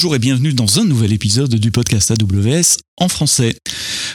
Bonjour 0.00 0.16
et 0.16 0.18
bienvenue 0.18 0.54
dans 0.54 0.80
un 0.80 0.86
nouvel 0.86 1.12
épisode 1.12 1.56
du 1.56 1.70
podcast 1.70 2.10
AWS 2.10 2.78
en 2.96 3.08
français. 3.08 3.54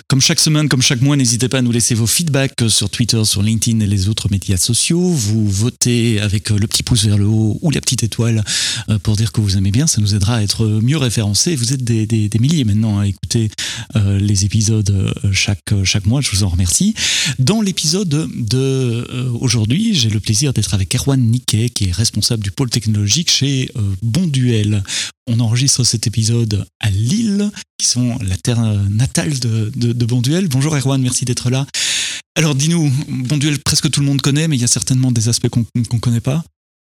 Comme 0.08 0.22
chaque 0.22 0.40
semaine, 0.40 0.70
comme 0.70 0.84
chaque 0.84 1.02
mois, 1.02 1.16
n'hésitez 1.16 1.50
pas 1.50 1.58
à 1.58 1.62
nous 1.64 1.72
laisser 1.72 1.96
vos 1.96 2.06
feedbacks 2.06 2.70
sur 2.70 2.92
Twitter, 2.92 3.26
sur 3.26 3.42
LinkedIn 3.42 3.80
et 3.80 3.88
les 3.88 4.08
autres 4.08 4.30
médias 4.30 4.56
sociaux. 4.56 5.02
Vous 5.02 5.50
votez 5.50 6.22
avec 6.22 6.52
le 6.52 6.68
petit 6.68 6.84
pouce 6.84 7.06
vers 7.06 7.18
le 7.18 7.26
haut 7.26 7.58
ou 7.64 7.72
la 7.72 7.82
petite 7.82 8.04
étoile 8.04 8.44
euh, 8.90 9.00
pour 9.00 9.16
dire 9.16 9.32
que 9.32 9.42
vous 9.42 9.58
aimez 9.58 9.72
bien. 9.72 9.88
Ça 9.88 10.02
nous 10.02 10.14
aidera 10.14 10.36
à 10.36 10.42
être 10.44 10.68
mieux 10.68 10.98
référencés. 10.98 11.56
Vous 11.56 11.74
êtes 11.74 11.84
des, 11.84 12.30
milliers 12.40 12.66
maintenant 12.66 13.00
à 13.00 13.08
écouter 13.08 13.50
euh, 13.96 14.20
les 14.20 14.46
épisodes 14.46 14.92
euh, 14.92 15.32
chaque, 15.32 15.74
chaque 15.84 16.06
mois. 16.06 16.22
Je 16.22 16.30
vous 16.30 16.44
en 16.44 16.50
remercie. 16.50 16.94
Dans 17.40 17.62
l'épisode 17.62 18.30
de 18.36 19.08
aujourd'hui, 19.42 19.96
j'ai 19.96 20.12
le 20.12 20.20
plaisir 20.20 20.54
d'être 20.54 20.76
avec 20.76 20.94
Erwan 20.94 21.20
Niquet, 21.20 21.70
qui 21.70 21.86
est 21.86 21.92
responsable 21.92 22.44
du 22.44 22.52
pôle 22.52 22.70
technologique 22.70 23.32
chez 23.32 23.72
Bonduel. 24.04 24.84
On 25.28 25.40
enregistre 25.40 25.84
cet 25.84 26.06
épisode 26.06 26.68
à 26.80 26.92
Lille, 26.92 27.50
qui 27.80 27.88
sont 27.88 28.20
la 28.22 28.38
terre 28.38 28.62
natale 28.92 29.40
de, 29.40 29.72
Bonjour 29.98 30.76
Erwan, 30.76 31.02
merci 31.02 31.26
d'être 31.26 31.50
là. 31.50 31.66
Alors 32.38 32.54
dis-nous, 32.54 32.92
Bonduel, 33.08 33.60
presque 33.60 33.90
tout 33.90 34.02
le 34.02 34.06
monde 34.06 34.22
connaît, 34.22 34.48
mais 34.48 34.58
il 34.58 34.62
y 34.62 34.66
a 34.66 34.68
certainement 34.68 35.12
des 35.12 35.30
aspects 35.30 35.48
qu'on 35.48 35.66
ne 35.76 36.00
connaît 36.00 36.20
pas. 36.20 36.44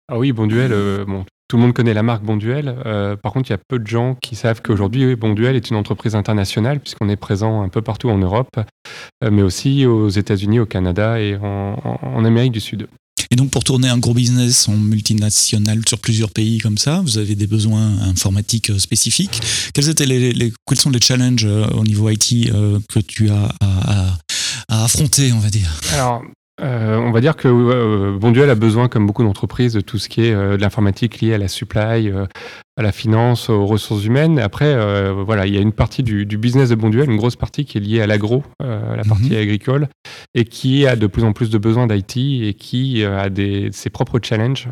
Ah 0.09 0.17
oui, 0.17 0.31
Bonduel, 0.31 0.71
euh, 0.73 1.05
bon, 1.05 1.25
tout 1.47 1.57
le 1.57 1.61
monde 1.61 1.73
connaît 1.73 1.93
la 1.93 2.01
marque 2.01 2.23
Bonduel. 2.23 2.75
Euh, 2.85 3.15
par 3.15 3.33
contre, 3.33 3.49
il 3.49 3.53
y 3.53 3.55
a 3.55 3.59
peu 3.67 3.77
de 3.77 3.85
gens 3.85 4.15
qui 4.15 4.35
savent 4.35 4.61
qu'aujourd'hui, 4.63 5.15
Bonduel 5.15 5.55
est 5.55 5.70
une 5.70 5.75
entreprise 5.75 6.15
internationale, 6.15 6.79
puisqu'on 6.79 7.09
est 7.09 7.17
présent 7.17 7.61
un 7.61 7.70
peu 7.70 7.81
partout 7.81 8.09
en 8.09 8.17
Europe, 8.17 8.57
euh, 9.23 9.29
mais 9.31 9.43
aussi 9.43 9.85
aux 9.85 10.09
États-Unis, 10.09 10.59
au 10.59 10.65
Canada 10.65 11.20
et 11.20 11.37
en 11.37 12.25
Amérique 12.25 12.53
du 12.53 12.61
Sud. 12.61 12.87
Et 13.31 13.36
donc 13.36 13.52
pour 13.52 13.63
tourner 13.63 13.90
un 13.90 13.98
gros 13.98 14.13
business 14.13 14.68
en 14.68 14.77
multinational 14.77 15.82
sur 15.88 15.99
plusieurs 15.99 16.32
pays 16.32 16.60
comme 16.60 16.77
ça, 16.77 17.01
vous 17.01 17.18
avez 17.18 17.35
des 17.35 17.48
besoins 17.48 17.99
informatiques 18.01 18.70
euh, 18.70 18.79
spécifiques. 18.79 19.41
Quels, 19.74 19.90
étaient 19.90 20.05
les, 20.05 20.54
quels 20.65 20.79
sont 20.79 20.90
les 20.90 21.01
challenges 21.01 21.46
euh, 21.46 21.68
au 21.70 21.84
niveau 21.84 22.10
IT 22.10 22.49
euh, 22.51 22.79
que 22.90 22.99
tu 22.99 23.29
as 23.29 23.54
à, 23.60 24.18
à 24.70 24.84
affronter, 24.85 25.32
on 25.34 25.40
va 25.40 25.49
dire? 25.49 25.70
Alors, 25.93 26.21
euh, 26.60 26.98
on 26.98 27.12
va 27.12 27.22
dire 27.22 27.36
que 27.36 27.48
euh, 27.48 28.18
Bonduel 28.18 28.50
a 28.50 28.55
besoin, 28.55 28.88
comme 28.88 29.05
beaucoup 29.05 29.24
d'entreprises, 29.24 29.74
de 29.74 29.82
tout 29.82 30.00
ce 30.00 30.10
qui 30.10 30.22
est 30.26 30.34
euh, 30.34 30.58
de 30.58 30.62
l'informatique 30.62 31.22
liée 31.22 31.34
à 31.34 31.38
la 31.38 31.48
supply, 31.48 32.12
à 32.77 32.82
la 32.82 32.91
finance, 32.91 33.50
aux 33.50 33.66
ressources 33.66 34.05
humaines. 34.05 34.40
Après, 34.40 34.76
voilà, 35.13 35.46
il 35.48 35.54
y 35.54 35.58
a 35.58 35.62
une 35.62 35.72
partie 35.72 36.04
du, 36.04 36.26
business 36.38 36.70
de 36.70 36.76
Bonduel, 36.76 37.10
une 37.10 37.18
grosse 37.18 37.35
partie 37.35 37.66
qui 37.66 37.78
est 37.78 37.82
liée 37.82 38.02
à 38.02 38.08
l'agro, 38.08 38.44
la 38.60 39.04
partie 39.08 39.32
mhm. 39.32 39.38
agricole, 39.38 39.88
et 40.35 40.46
qui 40.46 40.85
a 40.85 40.96
de 40.96 41.08
plus 41.08 41.24
en 41.24 41.34
plus 41.34 41.50
de 41.50 41.58
besoins 41.58 41.88
d'IT 41.88 42.18
et 42.18 42.54
qui 42.54 43.04
a 43.04 43.30
des, 43.30 43.70
ses 43.72 43.90
propres 43.90 44.20
challenges 44.22 44.68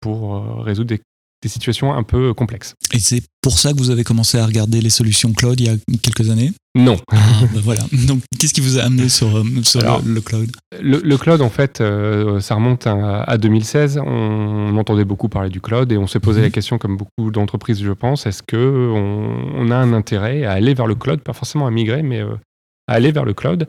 pour 0.00 0.62
résoudre 0.62 0.88
des 0.88 1.00
des 1.42 1.48
situations 1.48 1.94
un 1.94 2.02
peu 2.02 2.34
complexes. 2.34 2.74
Et 2.92 2.98
c'est 2.98 3.22
pour 3.40 3.58
ça 3.58 3.72
que 3.72 3.78
vous 3.78 3.90
avez 3.90 4.04
commencé 4.04 4.38
à 4.38 4.46
regarder 4.46 4.80
les 4.80 4.90
solutions 4.90 5.32
cloud 5.32 5.60
il 5.60 5.66
y 5.66 5.70
a 5.70 5.76
quelques 6.02 6.30
années? 6.30 6.52
Non. 6.78 6.96
Ah, 7.10 7.16
ben 7.52 7.60
voilà. 7.60 7.82
Donc, 8.06 8.22
qu'est-ce 8.38 8.54
qui 8.54 8.60
vous 8.60 8.78
a 8.78 8.82
amené 8.82 9.08
sur, 9.08 9.36
euh, 9.36 9.42
le, 9.42 10.20
cloud? 10.20 10.50
le, 10.80 11.16
cloud, 11.16 11.42
en 11.42 11.50
fait, 11.50 11.80
euh, 11.80 12.38
ça 12.40 12.54
remonte 12.54 12.86
à, 12.86 13.36
2016. 13.36 14.00
On, 14.04 14.76
entendait 14.78 15.04
beaucoup 15.04 15.28
parler 15.28 15.50
du 15.50 15.60
cloud 15.60 15.90
et 15.90 15.98
on 15.98 16.06
s'est 16.06 16.20
posé 16.20 16.40
la 16.40 16.46
mhm. 16.46 16.52
question, 16.52 16.78
comme 16.78 16.96
beaucoup 16.96 17.32
d'entreprises, 17.32 17.82
je 17.82 17.90
pense, 17.90 18.26
est-ce 18.26 18.44
qu'on 18.44 19.50
on 19.56 19.70
a 19.72 19.76
un 19.76 19.92
intérêt 19.92 20.44
à 20.44 20.52
aller 20.52 20.72
vers 20.72 20.86
le 20.86 20.94
cloud, 20.94 21.20
pas 21.20 21.32
forcément 21.32 21.66
à 21.66 21.72
migrer, 21.72 22.02
mais 22.02 22.20
euh, 22.20 22.36
à 22.86 22.92
aller 22.94 23.10
vers 23.10 23.24
le 23.24 23.34
cloud 23.34 23.66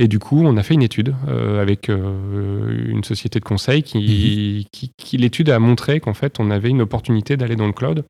et 0.00 0.06
du 0.06 0.20
coup, 0.20 0.40
on 0.44 0.56
a 0.56 0.62
fait 0.62 0.74
une 0.74 0.84
étude 0.84 1.12
euh, 1.26 1.60
avec 1.60 1.88
une 1.88 3.02
société 3.02 3.40
de 3.40 3.44
conseil 3.44 3.82
qui, 3.82 4.68
mhm. 4.72 4.88
qui, 4.96 5.16
l'étude 5.16 5.50
a 5.50 5.58
montré 5.58 5.98
qu'en 5.98 6.14
fait, 6.14 6.38
on 6.38 6.52
avait 6.52 6.68
une 6.68 6.82
opportunité 6.82 7.36
d'aller 7.36 7.56
dans 7.56 7.66
le 7.66 7.72
cloud. 7.72 8.04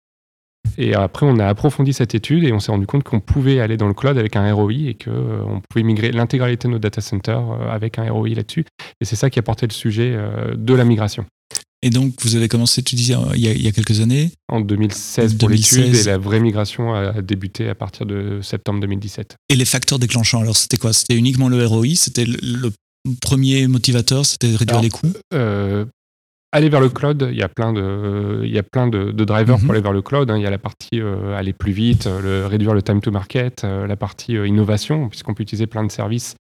Et 0.77 0.95
après, 0.95 1.27
on 1.27 1.39
a 1.39 1.47
approfondi 1.47 1.93
cette 1.93 2.15
étude 2.15 2.45
et 2.45 2.53
on 2.53 2.61
s'est 2.61 2.73
rendu 2.73 2.87
compte 2.87 3.05
qu'on 3.05 3.21
pouvait 3.21 3.61
aller 3.61 3.77
dans 3.77 3.89
le 3.89 3.95
cloud 3.95 4.19
avec 4.19 4.37
un 4.37 4.53
ROI 4.53 4.73
et 4.73 4.95
qu'on 4.95 5.11
euh, 5.11 5.61
pouvait 5.69 5.85
migrer 5.85 6.13
l'intégralité 6.13 6.69
de 6.69 6.73
nos 6.73 6.79
data 6.79 7.01
centers 7.01 7.43
avec 7.71 7.99
un 7.99 8.11
ROI 8.11 8.31
là-dessus. 8.31 8.65
Et 9.01 9.05
c'est 9.05 9.17
ça 9.17 9.31
qui 9.31 9.39
a 9.39 9.43
porté 9.43 9.67
le 9.67 9.73
sujet 9.73 10.17
de 10.55 10.75
la 10.75 10.85
migration. 10.85 11.25
Et 11.83 11.91
donc, 11.91 12.15
vous 12.23 12.35
avez 12.35 12.49
commencé, 12.49 12.83
tu 12.83 12.97
disais, 12.97 13.15
il 13.35 13.41
y 13.41 13.49
a, 13.49 13.53
il 13.53 13.63
y 13.63 13.69
a 13.69 13.73
quelques 13.73 14.01
années? 14.01 14.33
En 14.49 14.61
2016 14.61 15.35
pour 15.39 15.49
l'étude 15.49 15.95
et 15.95 16.03
la 16.05 16.19
vraie 16.19 16.41
migration 16.41 16.93
a 16.95 17.23
débuté 17.23 17.69
à 17.69 17.75
partir 17.77 18.05
de 18.05 18.41
septembre 18.43 18.81
2017. 18.81 19.37
Et 19.49 19.55
les 19.55 19.65
facteurs 19.65 19.99
déclenchants, 20.01 20.41
alors 20.41 20.57
c'était 20.57 20.77
quoi? 20.77 20.93
C'était 20.93 21.15
uniquement 21.15 21.49
le 21.49 21.65
ROI 21.65 21.95
C'était 21.95 22.25
le, 22.25 22.73
premier 23.23 23.69
motivateur? 23.69 24.27
C'était 24.27 24.55
réduire 24.57 24.83
les 24.83 24.91
coûts? 24.91 25.13
euh, 25.35 25.85
Aller 26.51 26.71
vers 26.71 26.81
le 26.81 26.89
cloud, 26.89 27.29
il 27.31 27.37
y 27.37 27.43
a 27.43 27.49
plein 27.49 27.75
de, 27.75 28.41
il 28.43 28.51
y 28.51 28.59
a 28.59 28.63
plein 28.63 28.89
de, 28.89 29.13
drivers 29.13 29.57
pour 29.57 29.67
mhm. 29.67 29.71
aller 29.73 29.81
vers 29.83 29.93
le 29.93 30.01
cloud. 30.01 30.31
Hein. 30.31 30.39
Il 30.39 30.43
y 30.43 30.47
a 30.47 30.51
la 30.51 30.59
partie 30.59 31.01
euh, 31.01 31.37
aller 31.37 31.53
plus 31.53 31.73
vite, 31.73 32.07
le, 32.07 32.47
réduire 32.47 32.73
le 32.73 32.81
time 32.81 33.01
to 33.01 33.11
market, 33.11 33.65
euh, 33.65 33.87
la 33.87 33.97
partie 33.97 34.33
innovation, 34.33 35.09
puisqu'on 35.11 35.35
peut 35.35 35.43
utiliser 35.43 35.67
plein 35.67 35.85
de 35.85 35.91
services 35.91 36.37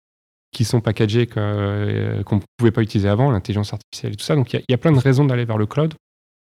qui 0.53 0.65
sont 0.65 0.81
packagés 0.81 1.29
euh, 1.37 2.23
qu'on 2.23 2.37
ne 2.37 2.41
pouvait 2.57 2.71
pas 2.71 2.83
utiliser 2.83 3.09
avant, 3.09 3.31
l'intelligence 3.31 3.73
artificielle 3.73 4.15
et 4.15 4.17
tout 4.17 4.25
ça. 4.25 4.35
Donc 4.35 4.53
il 4.55 4.63
y, 4.69 4.75
a 4.75 4.79
plein 4.79 4.93
de 4.93 4.99
raisons 4.99 5.25
d'aller 5.25 5.45
vers 5.45 5.59
le 5.59 5.67
cloud. 5.67 5.95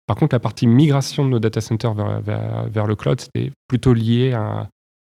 Par 0.05 0.17
contre, 0.17 0.35
la 0.35 0.39
partie 0.39 0.67
migration 0.67 1.25
de 1.25 1.29
nos 1.29 1.39
data 1.39 1.61
centers 1.61 1.93
vers, 1.93 2.67
vers, 2.69 2.85
le 2.85 2.95
cloud, 2.95 3.21
c'était 3.21 3.51
plutôt 3.67 3.93
lié 3.93 4.33
à, 4.33 4.67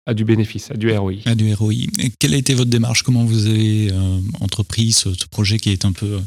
à, 0.09 0.15
du 0.15 0.25
bénéfice, 0.25 0.71
à 0.71 0.75
du 0.75 0.91
ROI. 0.91 1.15
À 1.27 1.35
du 1.35 1.53
ROI. 1.53 1.73
Et 1.99 2.11
quelle 2.19 2.35
a 2.35 2.39
été 2.39 2.55
votre 2.55 2.71
démarche? 2.71 3.03
Comment 3.03 3.25
vous 3.25 3.47
avez 3.47 3.93
euh, 3.93 4.21
entrepris 4.41 4.93
ce, 4.93 5.11
projet 5.31 5.59
qui 5.59 5.71
est 5.71 5.85
un 5.85 5.93
peu, 5.93 6.19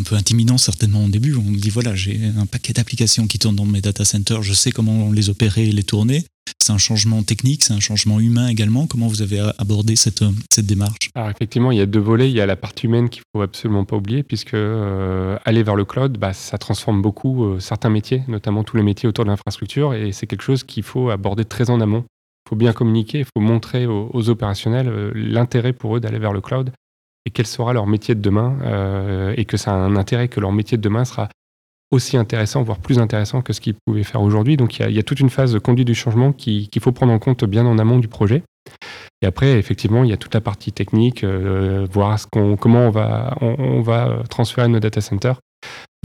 un 0.00 0.04
peu 0.04 0.14
intimidant 0.14 0.58
certainement 0.58 1.04
au 1.04 1.08
début? 1.08 1.34
On 1.34 1.42
me 1.42 1.58
dit 1.58 1.70
voilà, 1.70 1.94
j'ai 1.94 2.20
un 2.38 2.46
paquet 2.46 2.72
d'applications 2.72 3.26
qui 3.26 3.38
tournent 3.38 3.56
dans 3.56 3.66
mes 3.66 3.80
data 3.80 4.04
centers, 4.04 4.42
je 4.42 4.54
sais 4.54 4.70
comment 4.70 5.10
les 5.10 5.28
opérer 5.28 5.68
et 5.68 5.72
les 5.72 5.82
tourner. 5.82 6.24
C'est 6.60 6.72
un 6.72 6.78
changement 6.78 7.22
technique, 7.24 7.64
c'est 7.64 7.72
un 7.72 7.80
changement 7.80 8.20
humain 8.20 8.48
également. 8.48 8.86
Comment 8.86 9.08
vous 9.08 9.22
avez 9.22 9.40
abordé 9.58 9.96
cette, 9.96 10.24
cette 10.50 10.66
démarche? 10.66 11.10
Alors 11.14 11.30
effectivement, 11.30 11.72
il 11.72 11.78
y 11.78 11.80
a 11.80 11.86
deux 11.86 12.00
volets. 12.00 12.30
Il 12.30 12.36
y 12.36 12.40
a 12.40 12.46
la 12.46 12.56
partie 12.56 12.86
humaine 12.86 13.08
qu'il 13.08 13.22
faut 13.34 13.42
absolument 13.42 13.84
pas 13.84 13.96
oublier, 13.96 14.22
puisque 14.22 14.54
euh, 14.54 15.36
aller 15.44 15.64
vers 15.64 15.74
le 15.74 15.84
cloud, 15.84 16.18
bah, 16.18 16.32
ça 16.32 16.58
transforme 16.58 17.02
beaucoup 17.02 17.44
euh, 17.44 17.60
certains 17.60 17.90
métiers, 17.90 18.22
notamment 18.28 18.62
tous 18.62 18.76
les 18.76 18.84
métiers 18.84 19.08
autour 19.08 19.24
de 19.24 19.30
l'infrastructure, 19.30 19.94
et 19.94 20.12
c'est 20.12 20.26
quelque 20.26 20.42
chose 20.42 20.62
qu'il 20.62 20.84
faut 20.84 21.10
aborder 21.10 21.44
très 21.44 21.70
en 21.70 21.80
amont. 21.80 22.04
Faut 22.48 22.56
bien 22.56 22.72
communiquer, 22.72 23.20
il 23.20 23.24
faut 23.24 23.40
montrer 23.40 23.86
aux, 23.86 24.28
opérationnels 24.28 24.88
euh, 24.88 25.10
l'intérêt 25.14 25.72
pour 25.72 25.96
eux 25.96 26.00
d'aller 26.00 26.18
vers 26.18 26.32
le 26.32 26.40
cloud 26.40 26.72
et 27.24 27.30
quel 27.30 27.46
sera 27.46 27.72
leur 27.72 27.88
métier 27.88 28.14
de 28.14 28.20
demain, 28.20 29.32
et 29.36 29.46
que 29.46 29.56
ça 29.56 29.72
a 29.72 29.74
un 29.74 29.96
intérêt 29.96 30.28
que 30.28 30.38
leur 30.38 30.52
métier 30.52 30.78
de 30.78 30.82
demain 30.82 31.04
sera 31.04 31.28
aussi 31.90 32.16
intéressant, 32.16 32.62
voire 32.62 32.78
plus 32.78 32.98
intéressant 32.98 33.42
que 33.42 33.52
ce 33.52 33.60
qu'ils 33.60 33.74
pouvaient 33.86 34.02
faire 34.02 34.22
aujourd'hui. 34.22 34.56
Donc 34.56 34.78
il 34.78 34.90
y, 34.90 34.98
a, 34.98 35.02
toute 35.02 35.20
une 35.20 35.30
phase 35.30 35.52
de 35.52 35.58
conduite 35.58 35.86
du 35.86 35.94
changement 35.94 36.32
qu'il 36.32 36.68
faut 36.80 36.92
prendre 36.92 37.12
en 37.12 37.18
compte 37.18 37.44
bien 37.44 37.66
en 37.66 37.78
amont 37.78 37.98
du 37.98 38.08
projet. 38.08 38.42
Et 39.22 39.26
après, 39.26 39.58
effectivement, 39.58 40.04
il 40.04 40.10
y 40.10 40.12
a 40.12 40.16
toute 40.16 40.34
la 40.34 40.40
partie 40.40 40.72
technique, 40.72 41.24
euh, 41.24 41.86
voir 41.90 42.18
comment 42.30 42.86
on 42.86 42.90
va, 42.90 43.36
on, 43.40 43.80
va 43.80 44.22
transférer 44.28 44.68
nos 44.68 44.80
data 44.80 45.00
centers 45.00 45.38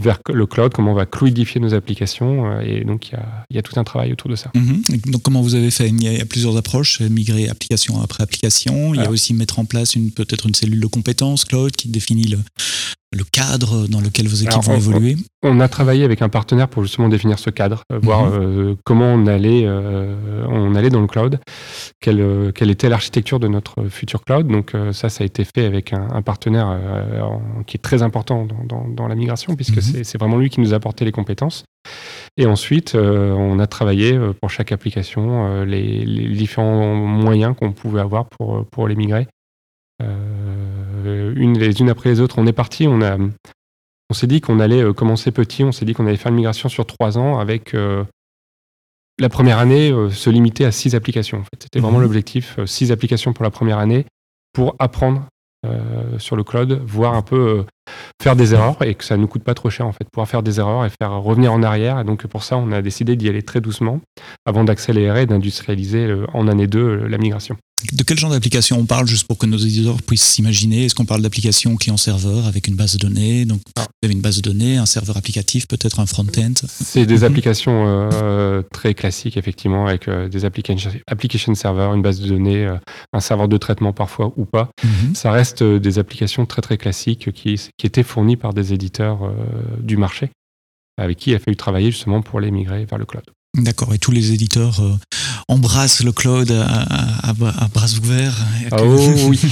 vers 0.00 0.20
le 0.32 0.46
cloud, 0.46 0.72
comment 0.72 0.92
on 0.92 0.94
va 0.96 1.06
fluidifier 1.12 1.60
nos 1.60 1.74
applications. 1.74 2.50
Euh, 2.50 2.60
et 2.60 2.84
donc, 2.84 3.08
il 3.08 3.12
y, 3.12 3.16
a, 3.16 3.44
il 3.50 3.56
y, 3.56 3.58
a, 3.58 3.62
tout 3.62 3.78
un 3.78 3.84
travail 3.84 4.12
autour 4.12 4.30
de 4.30 4.36
ça. 4.36 4.50
Mhm. 4.54 4.82
Donc, 5.06 5.22
comment 5.22 5.42
vous 5.42 5.54
avez 5.54 5.70
fait? 5.70 5.88
Il 5.88 6.02
y, 6.02 6.20
a, 6.20 6.24
plusieurs 6.24 6.56
approches, 6.56 7.00
migrer 7.00 7.48
application 7.48 8.00
après 8.00 8.22
application. 8.22 8.94
Il 8.94 9.00
y 9.00 9.04
a 9.04 9.10
aussi 9.10 9.34
mettre 9.34 9.58
en 9.58 9.64
place 9.64 9.94
peut-être 10.14 10.46
une 10.46 10.54
cellule 10.54 10.80
de 10.80 10.86
compétences 10.86 11.44
cloud 11.44 11.72
qui 11.72 11.88
définit 11.88 12.24
le, 12.24 12.38
le 13.12 13.24
cadre 13.24 13.86
dans 13.88 14.00
lequel 14.00 14.26
vos 14.26 14.36
équipes 14.36 14.62
vont 14.62 14.74
évoluer 14.74 15.16
On 15.42 15.60
a 15.60 15.68
travaillé 15.68 16.04
avec 16.04 16.22
un 16.22 16.28
partenaire 16.28 16.68
pour 16.68 16.82
justement 16.82 17.08
définir 17.08 17.38
ce 17.38 17.50
cadre, 17.50 17.84
euh, 17.92 17.98
voir 18.02 18.24
mhm. 18.24 18.32
euh, 18.34 18.74
comment 18.84 19.12
on 19.12 19.26
allait, 19.26 19.64
euh, 19.66 20.46
on 20.48 20.74
allait 20.74 20.90
dans 20.90 21.00
le 21.00 21.06
cloud, 21.06 21.38
quelle, 22.00 22.52
quelle 22.54 22.70
était 22.70 22.88
l'architecture 22.88 23.38
de 23.38 23.48
notre 23.48 23.84
futur 23.88 24.24
cloud. 24.24 24.46
Donc 24.48 24.72
ça, 24.92 25.08
ça 25.08 25.22
a 25.22 25.26
été 25.26 25.44
fait 25.44 25.66
avec 25.66 25.92
un, 25.92 26.22
partenaire 26.22 26.78
qui 27.66 27.76
est 27.76 27.80
très 27.80 28.02
important 28.02 28.46
dans, 28.46 28.86
dans, 28.88 29.08
la 29.08 29.14
migration, 29.14 29.54
puisque 29.54 29.76
mhm. 29.76 30.04
c'est 30.04 30.18
vraiment 30.18 30.38
lui 30.38 30.50
qui 30.50 30.60
nous 30.60 30.72
a 30.72 30.76
apporté 30.76 31.04
les 31.04 31.12
compétences. 31.12 31.64
Et 32.36 32.46
ensuite, 32.46 32.94
on 32.94 33.58
a 33.58 33.66
travaillé 33.66 34.18
pour 34.40 34.50
chaque 34.50 34.72
application 34.72 35.64
les, 35.64 36.04
les 36.04 36.28
différents 36.34 36.94
moyens 36.94 37.54
qu'on 37.58 37.72
pouvait 37.72 38.00
avoir 38.00 38.28
pour, 38.28 38.64
pour 38.66 38.88
les 38.88 38.94
migrer. 38.94 39.26
Euh, 40.02 40.71
une, 41.06 41.58
les 41.58 41.80
unes 41.80 41.90
après 41.90 42.10
les 42.10 42.20
autres. 42.20 42.38
On 42.38 42.46
est 42.46 42.52
parti, 42.52 42.86
on, 42.88 43.02
a, 43.02 43.16
on 44.10 44.14
s'est 44.14 44.26
dit 44.26 44.40
qu'on 44.40 44.60
allait 44.60 44.82
euh, 44.82 44.92
commencer 44.92 45.30
petit, 45.30 45.64
on 45.64 45.72
s'est 45.72 45.84
dit 45.84 45.94
qu'on 45.94 46.06
allait 46.06 46.16
faire 46.16 46.30
une 46.30 46.36
migration 46.36 46.68
sur 46.68 46.86
trois 46.86 47.18
ans 47.18 47.38
avec 47.38 47.74
euh, 47.74 48.04
la 49.18 49.28
première 49.28 49.58
année 49.58 49.92
se 50.10 50.30
limiter 50.30 50.64
à 50.64 50.72
six 50.72 50.94
applications. 50.94 51.38
En 51.38 51.44
fait. 51.44 51.62
C'était 51.62 51.80
vraiment 51.80 51.98
mhm. 51.98 52.04
l'objectif, 52.04 52.58
six 52.66 52.92
applications 52.92 53.32
pour 53.32 53.44
la 53.44 53.50
première 53.50 53.78
année 53.78 54.06
pour 54.52 54.76
apprendre 54.78 55.26
sur 56.18 56.34
le 56.34 56.42
cloud, 56.42 56.82
voir 56.84 57.14
un 57.14 57.22
peu 57.22 57.64
faire 58.20 58.34
des 58.34 58.52
erreurs 58.52 58.82
et 58.82 58.96
que 58.96 59.04
ça 59.04 59.16
ne 59.16 59.22
nous 59.22 59.28
coûte 59.28 59.44
pas 59.44 59.54
trop 59.54 59.70
cher 59.70 59.86
en 59.86 59.92
fait, 59.92 60.04
pouvoir 60.10 60.28
faire 60.28 60.42
des 60.42 60.58
erreurs 60.58 60.84
et 60.84 60.90
faire 60.90 61.12
revenir 61.12 61.52
en 61.52 61.62
arrière. 61.62 62.00
Et 62.00 62.04
donc 62.04 62.26
pour 62.26 62.42
ça, 62.42 62.56
on 62.56 62.72
a 62.72 62.82
décidé 62.82 63.14
d'y 63.14 63.28
aller 63.28 63.42
très 63.42 63.60
doucement 63.60 64.00
avant 64.44 64.64
d'accélérer 64.64 65.22
et 65.22 65.26
d'industrialiser 65.26 66.12
en 66.32 66.48
année 66.48 66.66
2 66.66 67.06
la 67.06 67.16
migration. 67.16 67.56
De 67.92 68.02
quel 68.04 68.18
genre 68.18 68.30
d'application 68.30 68.78
on 68.78 68.86
parle, 68.86 69.06
juste 69.06 69.26
pour 69.26 69.38
que 69.38 69.46
nos 69.46 69.56
éditeurs 69.56 70.00
puissent 70.02 70.22
s'imaginer? 70.22 70.84
Est-ce 70.84 70.94
qu'on 70.94 71.04
parle 71.04 71.22
d'application 71.22 71.76
client-serveur 71.76 72.46
avec 72.46 72.68
une 72.68 72.76
base 72.76 72.96
de 72.96 72.98
données? 72.98 73.44
Donc, 73.44 73.60
vous 73.76 73.82
avez 74.04 74.14
une 74.14 74.20
base 74.20 74.36
de 74.36 74.42
données, 74.42 74.76
un 74.76 74.86
serveur 74.86 75.16
applicatif, 75.16 75.66
peut-être 75.66 76.00
un 76.00 76.06
front-end 76.06 76.54
C'est 76.66 77.06
des 77.06 77.24
applications 77.24 77.84
euh, 78.12 78.62
très 78.72 78.94
classiques, 78.94 79.36
effectivement, 79.36 79.86
avec 79.86 80.08
euh, 80.08 80.28
des 80.28 80.44
application, 80.44 80.90
application 81.06 81.54
serveurs, 81.54 81.94
une 81.94 82.02
base 82.02 82.20
de 82.20 82.28
données, 82.28 82.66
euh, 82.66 82.76
un 83.12 83.20
serveur 83.20 83.48
de 83.48 83.56
traitement 83.56 83.92
parfois 83.92 84.32
ou 84.36 84.44
pas. 84.44 84.70
Mhm. 84.84 85.14
Ça 85.14 85.30
reste 85.32 85.62
des 85.62 85.98
applications 85.98 86.46
très 86.46 86.62
très 86.62 86.78
classiques 86.78 87.32
qui, 87.32 87.60
qui 87.76 87.86
étaient 87.86 88.02
fournies 88.02 88.36
par 88.36 88.54
des 88.54 88.72
éditeurs 88.72 89.32
du 89.80 89.96
marché, 89.96 90.30
avec 90.98 91.18
qui 91.18 91.30
il 91.30 91.34
a 91.34 91.38
fallu 91.38 91.56
travailler 91.56 91.90
justement 91.90 92.22
pour 92.22 92.40
les 92.40 92.50
migrer 92.50 92.84
vers 92.84 92.98
le 92.98 93.06
cloud. 93.06 93.24
D'accord, 93.58 93.92
et 93.92 93.98
tous 93.98 94.12
les 94.12 94.32
éditeurs 94.32 94.80
euh, 94.80 94.94
embrassent 95.46 96.02
le 96.02 96.10
cloud 96.10 96.50
à, 96.50 97.32
bras 97.34 97.86
ouverts 98.00 98.38
Oh 98.80 98.96
oui 99.28 99.42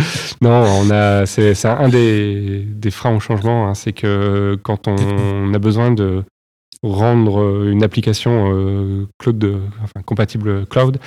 Non, 0.40 0.64
on 0.64 0.90
a, 0.90 1.26
c'est, 1.26 1.66
un 1.66 1.90
des, 1.90 2.64
freins 2.90 3.14
au 3.14 3.20
changement, 3.20 3.68
hein, 3.68 3.74
c'est 3.74 3.92
que 3.92 4.58
quand 4.62 4.88
on, 4.88 5.52
a 5.52 5.58
besoin 5.58 5.90
de 5.90 6.24
rendre 6.82 7.66
une 7.66 7.84
application 7.84 8.50
euh, 8.50 9.06
cloud, 9.18 9.60
enfin, 9.82 10.00
compatible 10.06 10.64
cloud, 10.64 10.98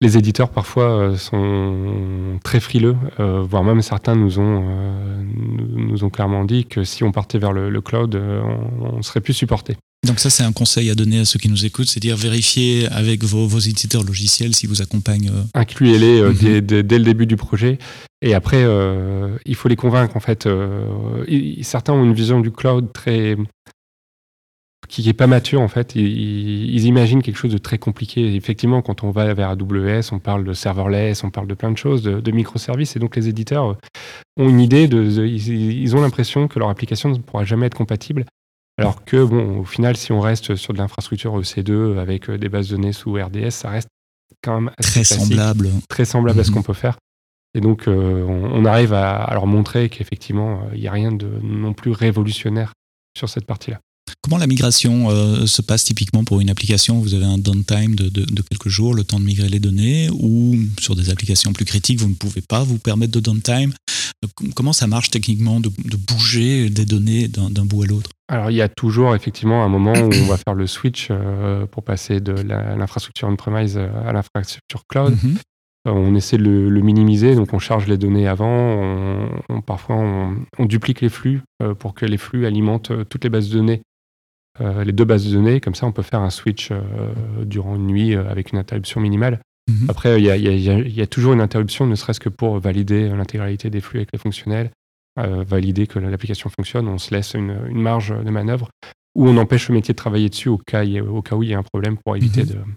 les 0.00 0.18
éditeurs 0.18 0.50
parfois 0.50 0.90
euh, 0.90 1.16
sont 1.16 2.40
très 2.42 2.58
frileux, 2.58 2.96
voire 3.18 3.62
même 3.62 3.82
certains 3.82 4.16
nous 4.16 4.40
ont, 4.40 4.64
nous 5.76 6.02
ont 6.02 6.10
clairement 6.10 6.44
dit 6.44 6.64
que 6.64 6.82
si 6.82 7.04
on 7.04 7.12
partait 7.12 7.38
vers 7.38 7.52
le, 7.52 7.80
cloud, 7.80 8.16
on, 8.16 8.96
on 8.96 9.02
serait 9.02 9.20
plus 9.20 9.34
supporté. 9.34 9.76
Donc 10.06 10.20
ça, 10.20 10.30
c'est 10.30 10.44
un 10.44 10.52
conseil 10.52 10.90
à 10.90 10.94
donner 10.94 11.20
à 11.20 11.24
ceux 11.24 11.38
qui 11.38 11.48
nous 11.48 11.66
écoutent, 11.66 11.88
c'est 11.88 12.00
dire 12.00 12.16
vérifier 12.16 12.86
avec 12.88 13.24
vos, 13.24 13.46
vos, 13.46 13.58
éditeurs 13.58 14.04
logiciels 14.04 14.54
s'ils 14.54 14.68
vous 14.68 14.80
accompagnent. 14.80 15.30
Euh. 15.30 15.42
Incluez-les 15.54 16.20
euh, 16.20 16.30
mhm. 16.30 16.82
dès, 16.82 16.98
le 16.98 17.04
début 17.04 17.26
du 17.26 17.36
projet. 17.36 17.78
Et 18.22 18.34
après, 18.34 18.62
euh, 18.62 19.36
il 19.44 19.56
faut 19.56 19.68
les 19.68 19.76
convaincre. 19.76 20.16
En 20.16 20.20
fait, 20.20 20.48
certains 21.62 21.92
ont 21.92 22.04
une 22.04 22.14
vision 22.14 22.40
du 22.40 22.50
cloud 22.50 22.92
très 22.92 23.36
qui 24.88 25.04
n'est 25.04 25.12
pas 25.12 25.26
mature 25.26 25.60
en 25.60 25.68
fait. 25.68 25.94
Ils, 25.94 26.86
imaginent 26.86 27.22
quelque 27.22 27.36
chose 27.36 27.52
de 27.52 27.58
très 27.58 27.76
compliqué. 27.76 28.34
effectivement, 28.34 28.80
quand 28.80 29.04
on 29.04 29.10
va 29.10 29.34
vers 29.34 29.50
AWS, 29.50 30.12
on 30.12 30.18
parle 30.18 30.44
de 30.44 30.54
serverless, 30.54 31.22
on 31.24 31.30
parle 31.30 31.46
de 31.46 31.54
plein 31.54 31.70
de 31.70 31.76
choses, 31.76 32.02
de, 32.02 32.30
microservices. 32.30 32.96
Et 32.96 32.98
donc 32.98 33.14
les 33.14 33.28
éditeurs 33.28 33.76
ont 34.38 34.48
une 34.48 34.60
idée 34.60 34.88
de, 34.88 35.26
ils 35.26 35.94
ont 35.94 36.00
l'impression 36.00 36.48
que 36.48 36.58
leur 36.58 36.70
application 36.70 37.10
ne 37.10 37.18
pourra 37.18 37.44
jamais 37.44 37.66
être 37.66 37.76
compatible. 37.76 38.24
Alors 38.78 39.04
que, 39.04 39.24
bon, 39.24 39.58
au 39.60 39.64
final, 39.64 39.96
si 39.96 40.12
on 40.12 40.20
reste 40.20 40.54
sur 40.54 40.72
de 40.72 40.78
l'infrastructure 40.78 41.38
EC2 41.38 41.98
avec 41.98 42.30
euh, 42.30 42.38
des 42.38 42.48
bases 42.48 42.68
de 42.68 42.76
données 42.76 42.92
sous 42.92 43.14
RDS, 43.14 43.50
ça 43.50 43.70
reste 43.70 43.88
quand 44.42 44.60
même 44.60 44.74
très 44.80 45.02
semblable. 45.02 45.70
Très 45.88 46.04
semblable 46.04 46.38
à 46.38 46.44
ce 46.44 46.50
mhm. 46.50 46.56
qu'on 46.56 46.62
peut 46.62 46.74
faire. 46.74 46.96
Et 47.54 47.60
donc, 47.60 47.88
euh, 47.88 48.24
on, 48.24 48.64
arrive 48.64 48.92
à, 48.92 49.28
leur 49.32 49.46
montrer 49.46 49.88
qu'effectivement, 49.88 50.60
euh, 50.60 50.74
il 50.74 50.80
n'y 50.80 50.86
a 50.86 50.92
rien 50.92 51.10
de 51.10 51.28
non 51.42 51.72
plus 51.72 51.90
révolutionnaire 51.90 52.72
sur 53.16 53.28
cette 53.28 53.46
partie-là. 53.46 53.80
Comment 54.22 54.38
la 54.38 54.46
migration 54.46 55.10
se 55.46 55.62
passe 55.62 55.84
typiquement 55.84 56.24
pour 56.24 56.40
une 56.40 56.50
application? 56.50 56.98
Vous 56.98 57.14
avez 57.14 57.24
un 57.24 57.38
downtime 57.38 57.94
de, 57.94 58.08
de, 58.08 58.42
quelques 58.42 58.68
jours, 58.68 58.94
le 58.94 59.04
temps 59.04 59.20
de 59.20 59.24
migrer 59.24 59.48
les 59.48 59.60
données, 59.60 60.08
ou 60.10 60.56
sur 60.80 60.96
des 60.96 61.10
applications 61.10 61.52
plus 61.52 61.64
critiques, 61.64 62.00
vous 62.00 62.08
ne 62.08 62.14
pouvez 62.14 62.40
pas 62.40 62.64
vous 62.64 62.78
permettre 62.78 63.12
de 63.12 63.20
downtime? 63.20 63.72
Comment 64.54 64.72
ça 64.72 64.86
marche 64.86 65.10
techniquement 65.10 65.60
de, 65.60 65.70
bouger 65.96 66.70
des 66.70 66.84
données 66.84 67.28
d'un 67.28 67.64
bout 67.64 67.84
à 67.84 67.86
l'autre? 67.86 68.10
Alors, 68.28 68.50
il 68.50 68.56
y 68.56 68.62
a 68.62 68.68
toujours 68.68 69.14
effectivement 69.14 69.64
un 69.64 69.68
moment 69.68 69.92
où 69.92 70.12
on 70.12 70.26
va 70.26 70.36
faire 70.36 70.54
le 70.54 70.66
switch 70.66 71.08
euh, 71.10 71.66
pour 71.66 71.84
passer 71.84 72.20
de 72.20 72.32
l'infrastructure 72.32 73.28
on-premise 73.28 73.78
euh, 73.78 73.88
à 74.04 74.12
l'infrastructure 74.12 74.82
cloud. 74.88 75.16
Mhm. 75.22 75.36
Euh, 75.86 75.92
on 75.92 76.14
essaie 76.16 76.36
de 76.36 76.42
le, 76.42 76.80
minimiser, 76.82 77.36
donc 77.36 77.54
on 77.54 77.60
charge 77.60 77.86
les 77.86 77.96
données 77.96 78.26
avant. 78.26 79.28
parfois, 79.64 79.96
on, 79.96 80.64
duplique 80.64 81.00
les 81.00 81.08
flux 81.08 81.40
pour 81.78 81.94
que 81.94 82.04
les 82.04 82.18
flux 82.18 82.46
alimentent 82.46 82.92
toutes 83.08 83.22
les 83.22 83.30
bases 83.30 83.48
de 83.48 83.58
données, 83.58 83.82
les 84.60 84.92
deux 84.92 85.04
bases 85.04 85.26
de 85.26 85.32
données. 85.32 85.60
Comme 85.60 85.76
ça, 85.76 85.86
on 85.86 85.92
peut 85.92 86.02
faire 86.02 86.20
un 86.20 86.30
switch 86.30 86.72
durant 87.46 87.76
une 87.76 87.86
nuit 87.86 88.14
avec 88.14 88.52
une 88.52 88.58
interruption 88.58 89.00
minimale. 89.00 89.40
Après, 89.88 90.20
il 90.20 90.24
y, 90.24 91.00
a, 91.00 91.06
toujours 91.06 91.32
une 91.34 91.40
interruption, 91.40 91.86
ne 91.86 91.94
serait-ce 91.94 92.20
que 92.20 92.28
pour 92.28 92.58
valider 92.58 93.08
l'intégralité 93.08 93.70
des 93.70 93.80
flux 93.80 93.98
avec 93.98 94.10
les 94.12 94.18
fonctionnels, 94.18 94.70
valider 95.16 95.86
que 95.86 95.98
l'application 95.98 96.48
fonctionne. 96.48 96.88
On 96.88 96.98
se 96.98 97.14
laisse 97.14 97.34
une, 97.34 97.58
marge 97.72 98.14
de 98.16 98.30
manœuvre 98.30 98.70
ou 99.14 99.28
on 99.28 99.36
empêche 99.36 99.68
le 99.68 99.74
métier 99.74 99.92
de 99.92 99.96
travailler 99.96 100.28
dessus 100.28 100.48
au 100.48 100.58
cas, 100.58 100.84
au 100.84 101.22
cas 101.22 101.36
où 101.36 101.42
il 101.42 101.50
y 101.50 101.54
a 101.54 101.58
un 101.58 101.62
problème 101.62 101.96
pour 101.98 102.16
éviter 102.16 102.44
mhm. 102.44 102.74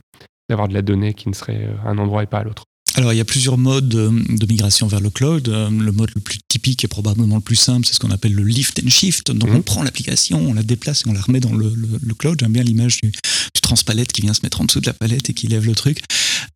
d'avoir 0.49 0.67
de, 0.67 0.73
la 0.73 0.81
donnée 0.81 1.13
qui 1.13 1.29
ne 1.29 1.33
serait 1.33 1.69
à 1.85 1.89
un 1.89 1.97
endroit 1.97 2.23
et 2.23 2.27
pas 2.27 2.39
à 2.39 2.43
l'autre. 2.43 2.63
Alors, 2.95 3.13
il 3.13 3.17
y 3.17 3.21
a 3.21 3.25
plusieurs 3.25 3.57
modes 3.57 3.87
de, 3.87 4.45
migration 4.45 4.87
vers 4.87 4.99
le 4.99 5.09
cloud. 5.09 5.47
Euh, 5.47 5.69
le 5.69 5.91
mode 5.91 6.11
le 6.13 6.21
plus 6.21 6.39
typique 6.47 6.83
et 6.83 6.87
probablement 6.87 7.35
le 7.35 7.41
plus 7.41 7.55
simple, 7.55 7.87
c'est 7.87 7.93
ce 7.93 7.99
qu'on 7.99 8.11
appelle 8.11 8.33
le 8.33 8.43
lift 8.43 8.81
and 8.83 8.89
shift. 8.89 9.31
Donc, 9.31 9.49
mhm. 9.49 9.57
on 9.57 9.61
prend 9.61 9.83
l'application, 9.83 10.39
on 10.39 10.53
la 10.53 10.63
déplace 10.63 11.03
et 11.05 11.09
on 11.09 11.13
la 11.13 11.21
remet 11.21 11.39
dans 11.39 11.53
le, 11.53 11.71
cloud. 12.17 12.37
J'aime 12.39 12.53
bien 12.53 12.63
l'image 12.63 12.97
du, 13.01 13.09
du 13.09 13.61
transpalette 13.61 14.11
qui 14.11 14.21
vient 14.21 14.33
se 14.33 14.41
mettre 14.43 14.61
en 14.61 14.65
dessous 14.65 14.81
de 14.81 14.87
la 14.87 14.93
palette 14.93 15.29
et 15.29 15.33
qui 15.33 15.47
lève 15.47 15.65
le 15.65 15.75
truc. 15.75 16.03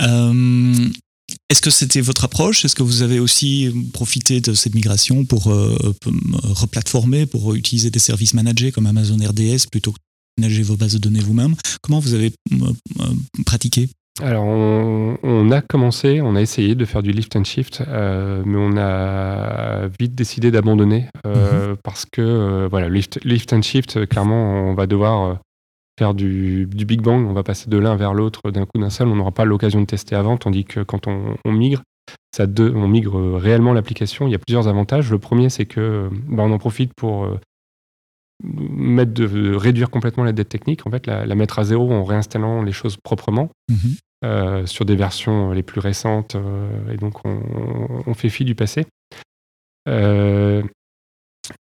Euh, 0.02 0.90
est-ce 1.50 1.62
que 1.62 1.70
c'était 1.70 2.02
votre 2.02 2.26
approche? 2.26 2.66
Est-ce 2.66 2.76
que 2.76 2.84
vous 2.84 3.02
avez 3.02 3.20
aussi 3.20 3.70
profité 3.94 4.42
de 4.42 4.54
cette 4.54 4.76
migration 4.76 5.26
pour 5.26 5.52
euh, 5.52 5.96
replatformer, 6.44 7.26
pour 7.26 7.54
utiliser 7.56 7.90
des 7.90 8.00
services 8.00 8.34
managés 8.34 8.72
comme 8.72 8.86
Amazon 8.86 9.18
RDS 9.18 9.68
plutôt 9.72 9.92
que 9.92 9.98
de 10.38 10.44
manager 10.44 10.66
vos 10.66 10.78
bases 10.78 10.94
de 10.94 11.00
données 11.00 11.20
vous-même? 11.20 11.56
Comment 11.82 12.00
vous 12.00 12.14
avez 12.14 12.34
euh, 12.52 12.74
pratiqué? 13.46 13.90
Alors, 14.22 14.46
on, 14.46 15.52
a 15.52 15.62
commencé, 15.62 16.22
on 16.22 16.36
a 16.38 16.42
essayé 16.42 16.74
de 16.74 16.86
faire 16.86 17.04
du 17.04 17.12
lift 17.12 17.36
and 17.36 17.44
shift, 17.44 17.84
mais 17.86 18.58
on 18.58 18.78
a 18.78 19.88
vite 20.00 20.16
décidé 20.16 20.52
d'abandonner 20.52 21.08
mhm. 21.26 21.76
parce 21.84 22.06
que, 22.06 22.66
voilà, 22.70 22.88
lift, 22.88 23.20
lift 23.26 23.52
and 23.52 23.62
shift, 23.62 24.06
clairement, 24.08 24.70
on 24.70 24.74
va 24.74 24.88
devoir 24.88 25.40
faire 25.98 26.14
du, 26.14 26.68
Big 26.68 27.02
Bang, 27.02 27.26
on 27.26 27.34
va 27.34 27.44
passer 27.44 27.70
de 27.70 27.78
l'un 27.78 27.96
vers 27.96 28.14
l'autre 28.14 28.52
d'un 28.52 28.66
coup 28.66 28.80
d'un 28.80 28.90
seul, 28.90 29.08
on 29.08 29.16
n'aura 29.16 29.32
pas 29.32 29.46
l'occasion 29.46 29.82
de 29.82 29.86
tester 29.86 30.16
avant, 30.16 30.38
tandis 30.38 30.66
que 30.66 30.82
quand 30.82 31.08
on, 31.08 31.52
migre, 31.52 31.84
ça 32.36 32.46
on 32.58 32.88
migre 32.88 33.38
réellement 33.38 33.74
l'application, 33.74 34.28
il 34.28 34.32
y 34.32 34.36
a 34.36 34.40
plusieurs 34.40 34.68
avantages. 34.68 35.10
Le 35.10 35.20
premier, 35.20 35.50
c'est 35.50 35.66
que 35.66 36.10
bah, 36.28 36.44
on 36.44 36.52
en 36.52 36.58
profite 36.58 36.92
pour 36.96 37.26
euh, 37.26 37.40
mettre 38.44 39.14
de, 39.14 39.56
réduire 39.56 39.90
complètement 39.90 40.24
la 40.24 40.34
dette 40.34 40.50
technique, 40.50 40.86
en 40.86 40.92
fait, 40.92 41.08
la, 41.08 41.36
mettre 41.36 41.60
à 41.60 41.64
zéro 41.64 41.92
en 41.92 42.04
réinstallant 42.04 42.62
les 42.62 42.74
choses 42.74 42.98
proprement. 42.98 43.50
Mm-hmm. 43.72 43.98
Euh, 44.24 44.66
sur 44.66 44.86
des 44.86 44.96
versions 44.96 45.52
les 45.52 45.62
plus 45.62 45.80
récentes, 45.80 46.36
euh, 46.36 46.92
et 46.92 46.98
donc 46.98 47.26
on, 47.26 48.04
on, 48.08 48.14
fait 48.14 48.30
fi 48.30 48.44
du 48.44 48.56
passé. 48.56 48.86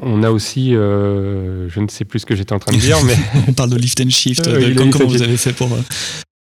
On 0.03 0.23
a 0.23 0.31
aussi, 0.31 0.75
euh, 0.75 1.69
je 1.69 1.81
ne 1.81 1.89
sais 1.89 2.05
plus 2.05 2.21
ce 2.21 2.27
que 2.27 2.35
j'étais 2.35 2.53
en 2.53 2.59
train 2.59 2.73
de 2.73 2.79
dire, 2.79 2.99
mais 3.05 3.15
on 3.49 3.53
parle 3.53 3.71
de 3.71 3.77
lift 3.77 4.01
and 4.01 4.11
shift. 4.11 4.47
Euh, 4.47 4.75
comment 4.93 5.07
vous 5.07 5.23
avez 5.23 5.37
fait 5.37 5.53
pour 5.53 5.69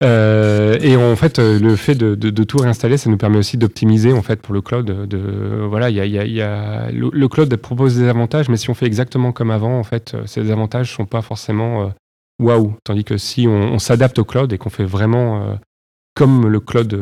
euh, 0.02 0.78
Et 0.80 0.96
en 0.96 1.16
fait, 1.16 1.38
le 1.38 1.76
fait 1.76 1.94
de, 1.94 2.44
tout 2.44 2.58
réinstaller, 2.58 2.96
ça 2.96 3.10
nous 3.10 3.16
permet 3.16 3.38
aussi 3.38 3.56
d'optimiser 3.56 4.12
en 4.12 4.22
fait 4.22 4.40
pour 4.40 4.54
le 4.54 4.60
cloud. 4.60 4.86
De, 5.08 5.64
voilà, 5.68 5.90
il 5.90 5.96
y 5.96 6.42
a, 6.42 6.90
le, 6.90 7.28
cloud 7.28 7.54
propose 7.56 7.96
des 7.96 8.08
avantages, 8.08 8.48
mais 8.48 8.56
si 8.56 8.70
on 8.70 8.74
fait 8.74 8.86
exactement 8.86 9.32
comme 9.32 9.50
avant, 9.50 9.78
en 9.78 9.84
fait, 9.84 10.16
ces 10.26 10.50
avantages 10.50 10.92
sont 10.94 11.06
pas 11.06 11.22
forcément 11.22 11.92
waouh. 12.40 12.74
Tandis 12.84 13.04
que 13.04 13.18
si 13.18 13.46
on, 13.48 13.78
s'adapte 13.78 14.18
au 14.18 14.24
cloud 14.24 14.52
et 14.52 14.58
qu'on 14.58 14.70
fait 14.70 14.84
vraiment 14.84 15.58
comme 16.18 16.48
le 16.48 16.58
cloud 16.58 16.98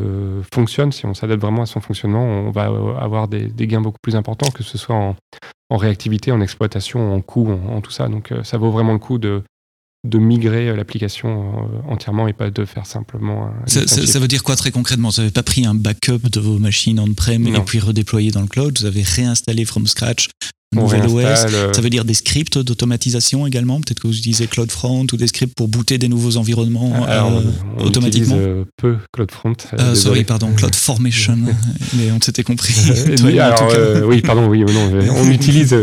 fonctionne, 0.53 0.93
si 0.93 1.07
on 1.07 1.15
s'adapte 1.15 1.41
vraiment 1.41 1.63
à 1.63 1.67
son 1.67 1.81
fonctionnement, 1.81 2.23
on 2.23 2.51
va 2.51 2.65
avoir 3.01 3.29
des, 3.29 3.47
des, 3.47 3.67
gains 3.67 3.81
beaucoup 3.81 3.99
plus 4.03 4.15
importants, 4.15 4.51
que 4.51 4.63
ce 4.63 4.77
soit 4.77 4.95
en, 4.95 5.17
en 5.71 5.77
réactivité, 5.77 6.33
en 6.33 6.41
exploitation, 6.41 7.15
en 7.15 7.21
coût, 7.21 7.51
en, 7.51 7.81
tout 7.81 7.91
ça. 7.91 8.09
Donc 8.09 8.33
euh, 8.33 8.43
ça 8.45 8.59
vaut 8.59 8.71
vraiment 8.71 8.93
le 8.93 8.99
coup 8.99 9.19
de, 9.19 9.43
de 10.05 10.19
migrer 10.19 10.69
euh, 10.69 10.77
l'application 10.77 11.65
euh, 11.65 11.93
entièrement 11.93 12.29
et 12.29 12.33
pas 12.33 12.51
de 12.51 12.65
faire 12.65 12.87
simplement 12.87 13.47
un 13.47 13.67
ça, 13.67 13.87
ça, 13.87 14.19
veut 14.19 14.29
dire 14.29 14.43
quoi 14.43 14.57
très 14.57 14.71
concrètement? 14.71 15.09
Vous 15.09 15.21
n'avez 15.21 15.33
pas 15.33 15.43
pris 15.43 15.67
un 15.67 15.75
backup 15.75 16.31
de 16.31 16.41
vos 16.41 16.59
machines 16.59 17.01
on-prem 17.01 17.47
et 17.47 17.61
puis 17.61 17.81
redéployé 17.81 18.31
dans 18.31 18.43
le 18.43 18.49
cloud, 18.49 18.79
vous 18.79 18.87
avez 18.87 19.03
réinstallé 19.03 19.65
from 19.65 19.87
scratch 19.87 20.29
euh, 20.79 21.73
ça 21.73 21.81
veut 21.81 21.91
dire 21.91 22.05
des 22.05 22.15
scripts 22.15 22.59
d'automatisation 22.59 23.47
également 23.47 23.81
Peut-être 23.81 24.01
que 24.01 24.07
vous 24.07 24.17
utilisez 24.17 24.47
CloudFront 24.47 25.07
ou 25.13 25.17
des 25.17 25.27
scripts 25.27 25.55
pour 25.55 25.69
booter 25.69 25.99
des 25.99 26.09
nouveaux 26.09 26.37
environnements 26.37 26.93
euh, 27.09 27.21
on 27.79 27.85
automatiquement 27.85 28.37
utilise, 28.37 28.49
euh, 28.49 28.65
peu 28.77 28.97
CloudFront. 29.13 29.55
sorry, 29.95 30.25
pardon, 30.25 30.53
CloudFormation. 30.57 31.37
mais 31.97 32.11
on 32.13 32.21
s'était 32.21 32.43
compris. 32.43 32.75
oui, 34.05 34.21
pardon, 34.21 34.49
oui, 34.49 34.65
non, 34.65 34.91
on 35.17 35.31
utilise 35.31 35.75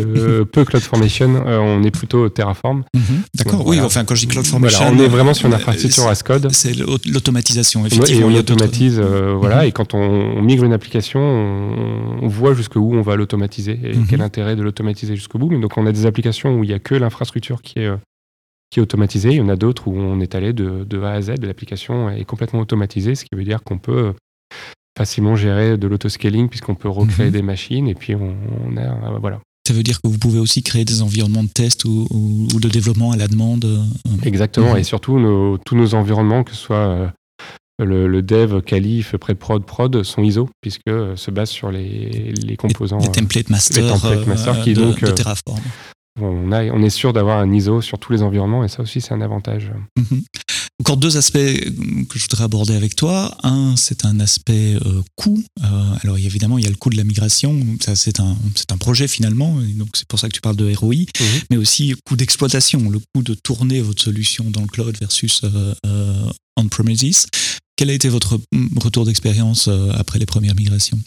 peu 0.52 0.66
CloudFormation. 0.66 1.44
on 1.46 1.84
est 1.84 1.92
plutôt 1.92 2.30
Terraform. 2.30 2.84
Mhm, 2.94 3.24
d'accord, 3.36 3.66
oui, 3.68 3.80
enfin, 3.80 4.04
quand 4.06 4.16
je 4.16 4.22
dis 4.22 4.28
CloudFormation. 4.28 4.86
on 4.92 5.00
est 5.00 5.08
vraiment 5.08 5.34
sur 5.34 5.48
une 5.48 5.54
infrastructure 5.54 6.08
as 6.08 6.22
code. 6.24 6.50
C'est 6.52 6.76
l'automatisation, 6.76 7.86
effectivement. 7.86 8.30
et 8.30 8.34
on 8.34 8.38
automatise, 8.38 9.00
voilà, 9.00 9.62
mhm. 9.62 9.68
et 9.68 9.72
quand 9.72 9.94
on, 9.94 10.42
migre 10.42 10.66
une 10.66 10.74
application, 10.74 11.20
on, 11.22 12.28
voit 12.28 12.54
jusqu'où 12.54 12.94
on 12.94 13.02
va 13.02 13.16
l'automatiser 13.16 13.80
et 13.84 13.96
mhm. 13.96 14.08
quel 14.10 14.22
intérêt 14.22 14.56
de 14.56 14.62
l'automatiser 14.62 14.83
automatisé 14.84 15.16
jusqu'au 15.16 15.40
bout. 15.40 15.50
Mais 15.50 15.60
donc, 15.60 15.78
on 15.78 15.86
a 15.86 15.92
des 15.92 16.06
applications 16.06 16.58
où 16.58 16.64
il 16.64 16.68
n'y 16.68 16.74
a 16.74 16.80
que 16.80 16.96
l'infrastructure 16.96 17.62
qui 17.62 17.80
est, 17.80 17.88
euh, 17.88 17.98
qui 18.70 18.80
est 18.80 18.84
automatisée. 18.84 19.30
Il 19.30 19.38
y 19.38 19.42
en 19.42 19.50
a 19.50 19.56
d'autres 19.56 19.88
où 19.88 19.96
on 19.96 20.20
est 20.20 20.36
allé 20.36 20.54
de, 20.54 21.02
A 21.02 21.12
à 21.12 21.22
Z. 21.22 21.36
L'application 21.42 22.10
est 22.10 22.26
complètement 22.26 22.60
automatisée, 22.60 23.16
ce 23.16 23.24
qui 23.26 23.36
veut 23.36 23.44
dire 23.44 23.64
qu'on 23.64 23.78
peut 23.78 24.14
facilement 24.98 25.36
gérer 25.36 25.78
de 25.78 25.88
l'autoscaling 25.88 26.50
puisqu'on 26.50 26.76
peut 26.76 26.90
recréer 26.90 27.28
mhm. 27.28 27.34
des 27.34 27.42
machines 27.42 27.88
et 27.88 27.96
puis 27.96 28.14
on, 28.14 28.78
a 28.78 29.18
voilà. 29.20 29.40
Ça 29.68 29.74
veut 29.74 29.82
dire 29.82 30.00
que 30.02 30.08
vous 30.08 30.20
pouvez 30.20 30.40
aussi 30.40 30.62
créer 30.62 30.86
des 30.86 31.02
environnements 31.02 31.44
de 31.44 31.50
test 31.50 31.86
ou, 31.86 32.06
de 32.62 32.68
développement 32.68 33.12
à 33.12 33.18
la 33.18 33.28
demande. 33.28 33.66
Exactement, 34.24 34.74
mhm. 34.74 34.80
et 34.80 34.84
surtout 34.84 35.58
tous 35.66 35.76
nos 35.76 35.96
environnements, 35.96 36.44
que 36.44 36.52
ce 36.52 36.58
soit 36.58 37.14
le, 37.80 38.22
dev, 38.22 38.62
Calif, 38.62 39.16
pré-prod, 39.18 39.66
prod 39.66 40.04
sont 40.04 40.24
ISO, 40.24 40.50
puisque 40.62 40.90
se 41.16 41.32
basent 41.32 41.50
sur 41.50 41.72
les, 41.72 42.34
composants. 42.58 43.00
Les, 43.00 43.12
templates 43.12 43.50
master, 43.50 44.62
qui, 44.64 44.74
donc, 44.74 45.04
de 45.04 45.12
Terraform 45.12 45.60
on, 46.22 46.52
on 46.52 46.84
est 46.84 46.90
sûr 46.90 47.14
d'avoir 47.14 47.40
un 47.40 47.52
ISO 47.52 47.82
sur 47.82 48.00
tous 48.00 48.12
les 48.12 48.22
environnements 48.22 48.64
et 48.64 48.68
ça 48.68 48.84
aussi 48.84 49.02
c'est 49.02 49.14
un 49.14 49.22
avantage. 49.22 49.72
Mhm. 49.98 50.24
Encore 50.80 50.98
deux 50.98 51.18
aspects 51.18 51.38
que 51.38 52.20
je 52.20 52.24
voudrais 52.24 52.44
aborder 52.44 52.76
avec 52.76 52.96
toi. 52.96 53.38
Un, 53.44 53.76
c'est 53.78 54.06
un 54.06 54.20
aspect 54.20 54.76
euh, 54.86 55.02
coût. 55.16 55.42
Euh, 55.64 55.96
alors 56.04 56.18
évidemment, 56.18 56.58
il 56.58 56.66
y 56.66 56.68
a 56.68 56.70
le 56.70 56.76
coût 56.76 56.90
de 56.90 56.98
la 56.98 57.04
migration. 57.04 57.58
Ça, 57.80 57.96
c'est 57.96 58.20
un, 58.20 58.36
c'est 58.56 58.72
un 58.72 58.78
projet 58.78 59.08
finalement. 59.08 59.56
donc 59.76 59.90
c'est 59.94 60.08
pour 60.08 60.20
ça 60.20 60.28
que 60.28 60.34
tu 60.34 60.42
parles 60.42 60.58
de 60.58 60.74
ROI. 60.76 60.96
Mhm. 60.96 61.06
Mais 61.52 61.58
aussi 61.58 61.96
coût 62.06 62.16
d'exploitation, 62.16 62.90
le 62.90 63.00
coût 63.00 63.24
de 63.24 63.34
tourner 63.34 63.82
votre 63.82 64.02
solution 64.02 64.46
dans 64.50 64.62
le 64.62 64.68
cloud 64.68 64.98
versus 65.00 65.42
euh, 65.46 66.30
on-premises. 66.58 67.28
Quel 67.76 67.90
a 67.90 67.94
été 67.94 68.10
votre 68.10 68.40
retour 68.82 69.06
d'expérience 69.06 69.70
après 69.96 70.20
les 70.20 70.26
premières 70.26 70.56
migrations? 70.56 71.00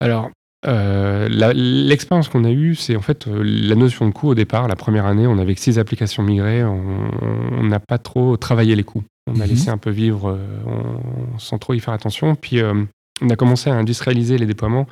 Alors, 0.00 0.30
euh, 0.66 1.28
l'expérience 1.28 2.28
qu'on 2.28 2.44
a 2.44 2.50
eue, 2.50 2.74
c'est 2.74 2.96
en 2.96 3.02
fait 3.02 3.26
euh, 3.26 3.42
la 3.44 3.74
notion 3.74 4.08
de 4.08 4.12
coût 4.12 4.28
au 4.28 4.34
départ. 4.34 4.66
La 4.68 4.76
première 4.76 5.04
année, 5.06 5.26
on 5.26 5.38
avait 5.38 5.54
six 5.54 5.78
applications 5.78 6.22
migrées, 6.22 6.64
on 6.64 7.62
n'a 7.62 7.80
pas 7.80 7.98
trop 7.98 8.36
travaillé 8.36 8.74
les 8.74 8.84
coûts. 8.84 9.04
On 9.26 9.40
a 9.40 9.44
mhm. 9.44 9.50
laissé 9.50 9.68
un 9.70 9.78
peu 9.78 9.90
vivre 9.90 10.30
euh, 10.30 11.38
sans 11.38 11.58
trop 11.58 11.74
y 11.74 11.80
faire 11.80 11.94
attention. 11.94 12.34
Puis 12.34 12.60
on 12.62 13.30
a 13.30 13.36
commencé 13.36 13.70
à 13.70 13.74
industrialiser 13.74 14.38
les 14.38 14.46
déploiements. 14.46 14.86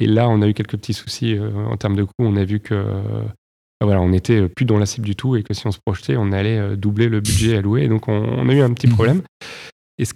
Et 0.00 0.06
là, 0.06 0.28
on 0.28 0.42
a 0.42 0.48
eu 0.48 0.54
quelques 0.54 0.76
petits 0.76 0.94
soucis 0.94 1.38
en 1.38 1.76
termes 1.76 1.94
de 1.94 2.02
coûts. 2.02 2.12
On 2.18 2.36
a 2.36 2.44
vu 2.44 2.60
que 2.60 2.84
voilà, 3.80 4.00
on 4.00 4.12
était 4.12 4.48
plus 4.48 4.64
dans 4.64 4.78
la 4.78 4.86
cible 4.86 5.06
du 5.06 5.14
tout 5.14 5.36
et 5.36 5.42
que 5.42 5.54
si 5.54 5.66
on 5.66 5.70
se 5.70 5.78
projetait, 5.84 6.16
on 6.16 6.32
allait 6.32 6.76
doubler 6.76 7.08
le 7.08 7.20
budget 7.20 7.58
alloué. 7.58 7.88
Donc 7.88 8.08
on, 8.08 8.48
a 8.48 8.52
eu 8.52 8.60
un 8.60 8.72
petit 8.72 8.88
mhm. 8.88 8.94
problème. 8.94 9.22
Et 9.98 10.04
ce, 10.04 10.12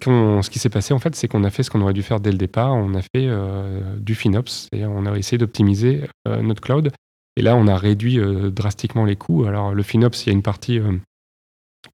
qui 0.51 0.59
s'est 0.59 0.71
passé, 0.71 0.93
en 0.93 0.99
fait, 0.99 1.15
c'est 1.15 1.29
qu'on 1.29 1.45
a 1.45 1.51
fait 1.51 1.63
ce 1.63 1.71
qu'on 1.71 1.81
aurait 1.83 1.93
dû 1.93 2.03
faire 2.03 2.19
dès 2.19 2.33
le 2.33 2.39
départ. 2.39 2.75
On 2.75 2.95
a 2.95 3.03
fait 3.03 3.09
euh, 3.17 3.97
du 3.99 4.15
FinOps 4.15 4.69
et 4.73 4.85
on 4.85 5.07
a 5.07 5.17
essayé 5.17 5.39
d'optimiser 5.39 6.03
euh, 6.27 6.43
notre 6.43 6.61
cloud. 6.61 6.91
Et 7.37 7.43
là, 7.43 7.55
on 7.55 7.69
a 7.69 7.77
réduit 7.77 8.19
euh, 8.19 8.51
drastiquement 8.51 9.05
les 9.05 9.15
coûts. 9.15 9.45
Alors, 9.45 9.73
le 9.73 9.83
FinOps, 9.85 10.25
il 10.25 10.27
y 10.27 10.31
a 10.31 10.33
une 10.33 10.43
partie 10.43 10.81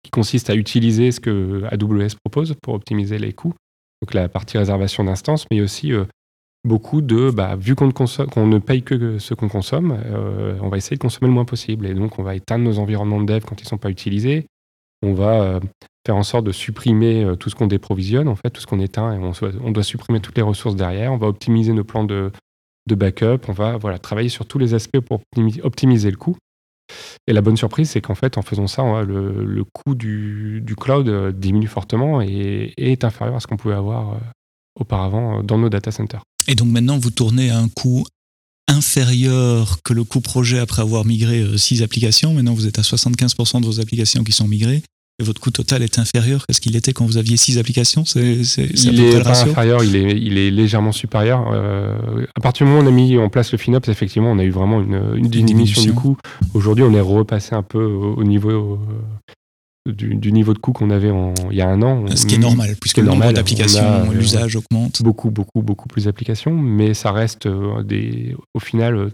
qui 0.02 0.10
consiste 0.10 0.48
à 0.48 0.54
utiliser 0.54 1.12
ce 1.12 1.20
que 1.20 1.64
AWS 1.70 2.16
propose 2.24 2.54
pour 2.62 2.72
optimiser 2.72 3.18
les 3.18 3.34
coûts. 3.34 3.52
Donc, 4.00 4.14
la 4.14 4.28
partie 4.30 4.56
réservation 4.56 5.04
d'instances, 5.04 5.44
mais 5.50 5.60
aussi 5.60 5.92
beaucoup 6.64 7.02
de, 7.02 7.30
bah, 7.30 7.56
vu 7.56 7.74
qu'on 7.74 7.90
qu'on 7.90 8.46
ne, 8.46 8.58
paye 8.58 8.82
que 8.82 9.18
ce 9.18 9.34
qu'on 9.34 9.48
consomme, 9.50 9.98
on 10.62 10.68
va 10.68 10.78
essayer 10.78 10.96
de 10.96 11.02
consommer 11.02 11.28
le 11.28 11.34
moins 11.34 11.44
possible. 11.44 11.86
Et 11.86 11.92
donc, 11.92 12.18
on 12.18 12.22
va 12.22 12.34
éteindre 12.34 12.64
nos 12.64 12.78
environnements 12.78 13.20
de 13.20 13.26
dev 13.26 13.44
quand 13.44 13.60
ils 13.60 13.64
ne 13.64 13.68
sont 13.68 13.78
pas 13.78 13.90
utilisés. 13.90 14.46
On 15.04 15.14
va 15.14 15.60
faire 16.06 16.16
en 16.16 16.22
sorte 16.22 16.44
de 16.44 16.52
supprimer 16.52 17.24
euh, 17.24 17.36
tout 17.36 17.50
ce 17.50 17.54
qu'on 17.54 17.66
déprovisionne, 17.66 18.28
en 18.28 18.36
fait, 18.36 18.50
tout 18.50 18.60
ce 18.60 18.66
qu'on 18.66 18.80
éteint, 18.80 19.12
et 19.14 19.18
on, 19.18 19.70
doit 19.70 19.82
supprimer 19.82 20.20
toutes 20.20 20.36
les 20.36 20.42
ressources 20.42 20.76
derrière. 20.76 21.12
On 21.12 21.16
va 21.16 21.28
optimiser 21.28 21.72
nos 21.72 21.84
plans 21.84 22.04
de, 22.04 22.30
backup. 22.88 23.48
On 23.48 23.52
va 23.52 23.76
voilà, 23.76 23.98
travailler 23.98 24.28
sur 24.28 24.46
tous 24.46 24.58
les 24.58 24.74
aspects 24.74 25.00
pour 25.00 25.20
optimiser 25.62 26.10
le 26.10 26.16
coût. 26.16 26.36
Et 27.26 27.32
la 27.32 27.40
bonne 27.40 27.56
surprise, 27.56 27.90
c'est 27.90 28.02
qu'en 28.02 28.14
fait, 28.14 28.36
en 28.36 28.42
faisant 28.42 28.66
ça, 28.66 28.82
le, 29.02 29.64
coût 29.72 29.94
du, 29.94 30.62
cloud 30.78 31.08
euh, 31.08 31.32
diminue 31.32 31.66
fortement 31.66 32.20
et, 32.20 32.74
est 32.76 33.04
inférieur 33.04 33.36
à 33.36 33.40
ce 33.40 33.46
qu'on 33.46 33.56
pouvait 33.56 33.74
avoir 33.74 34.10
euh, 34.10 34.18
auparavant 34.78 35.42
dans 35.42 35.58
nos 35.58 35.70
data 35.70 35.90
centers. 35.90 36.22
Et 36.46 36.54
donc 36.54 36.68
maintenant, 36.68 36.98
vous 36.98 37.10
tournez 37.10 37.48
à 37.48 37.58
un 37.58 37.68
coût 37.68 38.04
inférieur 38.68 39.78
que 39.82 39.94
le 39.94 40.04
coût 40.04 40.20
projet 40.20 40.58
après 40.58 40.82
avoir 40.82 41.06
migré 41.06 41.56
six 41.56 41.82
applications. 41.82 42.34
Maintenant, 42.34 42.52
vous 42.52 42.66
êtes 42.66 42.78
à 42.78 42.82
75% 42.82 43.62
de 43.62 43.66
vos 43.66 43.80
applications 43.80 44.22
qui 44.24 44.32
sont 44.32 44.48
migrées 44.48 44.82
votre 45.22 45.40
coût 45.40 45.50
total 45.50 45.82
est 45.82 45.98
inférieur 45.98 46.44
qu'à 46.46 46.54
ce 46.54 46.60
qu'il 46.60 46.74
était 46.76 46.92
quand 46.92 47.06
vous 47.06 47.18
aviez 47.18 47.36
six 47.36 47.58
applications 47.58 48.04
c'est, 48.04 48.42
Il 48.56 49.00
est 49.00 49.22
pas 49.22 49.42
inférieur, 49.42 49.84
il 49.84 49.94
est, 49.94 50.10
il 50.10 50.38
est 50.38 50.50
légèrement 50.50 50.92
supérieur. 50.92 51.50
Euh, 51.52 52.26
à 52.34 52.40
partir 52.40 52.66
du 52.66 52.72
moment 52.72 52.84
où 52.84 52.84
on 52.84 52.88
a 52.88 52.94
mis 52.94 53.16
en 53.18 53.28
place 53.28 53.52
le 53.52 53.58
FinOps, 53.58 53.88
effectivement, 53.88 54.32
on 54.32 54.38
a 54.38 54.44
eu 54.44 54.50
vraiment 54.50 54.80
une, 54.80 55.14
une, 55.16 55.28
diminution, 55.28 55.82
du 55.82 55.92
coût. 55.92 56.16
Aujourd'hui, 56.52 56.84
on 56.84 56.92
est 56.94 57.00
repassé 57.00 57.54
un 57.54 57.62
peu 57.62 57.84
au, 57.84 58.24
niveau 58.24 58.80
du, 59.86 60.32
niveau 60.32 60.54
de 60.54 60.58
coût 60.58 60.72
qu'on 60.72 60.90
avait 60.90 61.12
il 61.50 61.56
y 61.56 61.60
a 61.60 61.68
un 61.68 61.82
an. 61.82 62.06
Ce 62.14 62.26
qui 62.26 62.36
est 62.36 62.38
normal, 62.38 62.74
puisque 62.80 62.98
le 62.98 63.04
nombre 63.04 63.32
d'applications, 63.32 63.84
euh, 63.84 64.12
l'usage 64.12 64.56
augmente. 64.56 65.02
Beaucoup, 65.02 65.30
beaucoup, 65.30 65.62
beaucoup 65.62 65.88
plus 65.88 66.04
d'applications, 66.04 66.54
mais 66.56 66.94
ça 66.94 67.12
reste 67.12 67.46
euh, 67.46 67.82
des, 67.82 68.34
au 68.54 68.60
final 68.60 69.10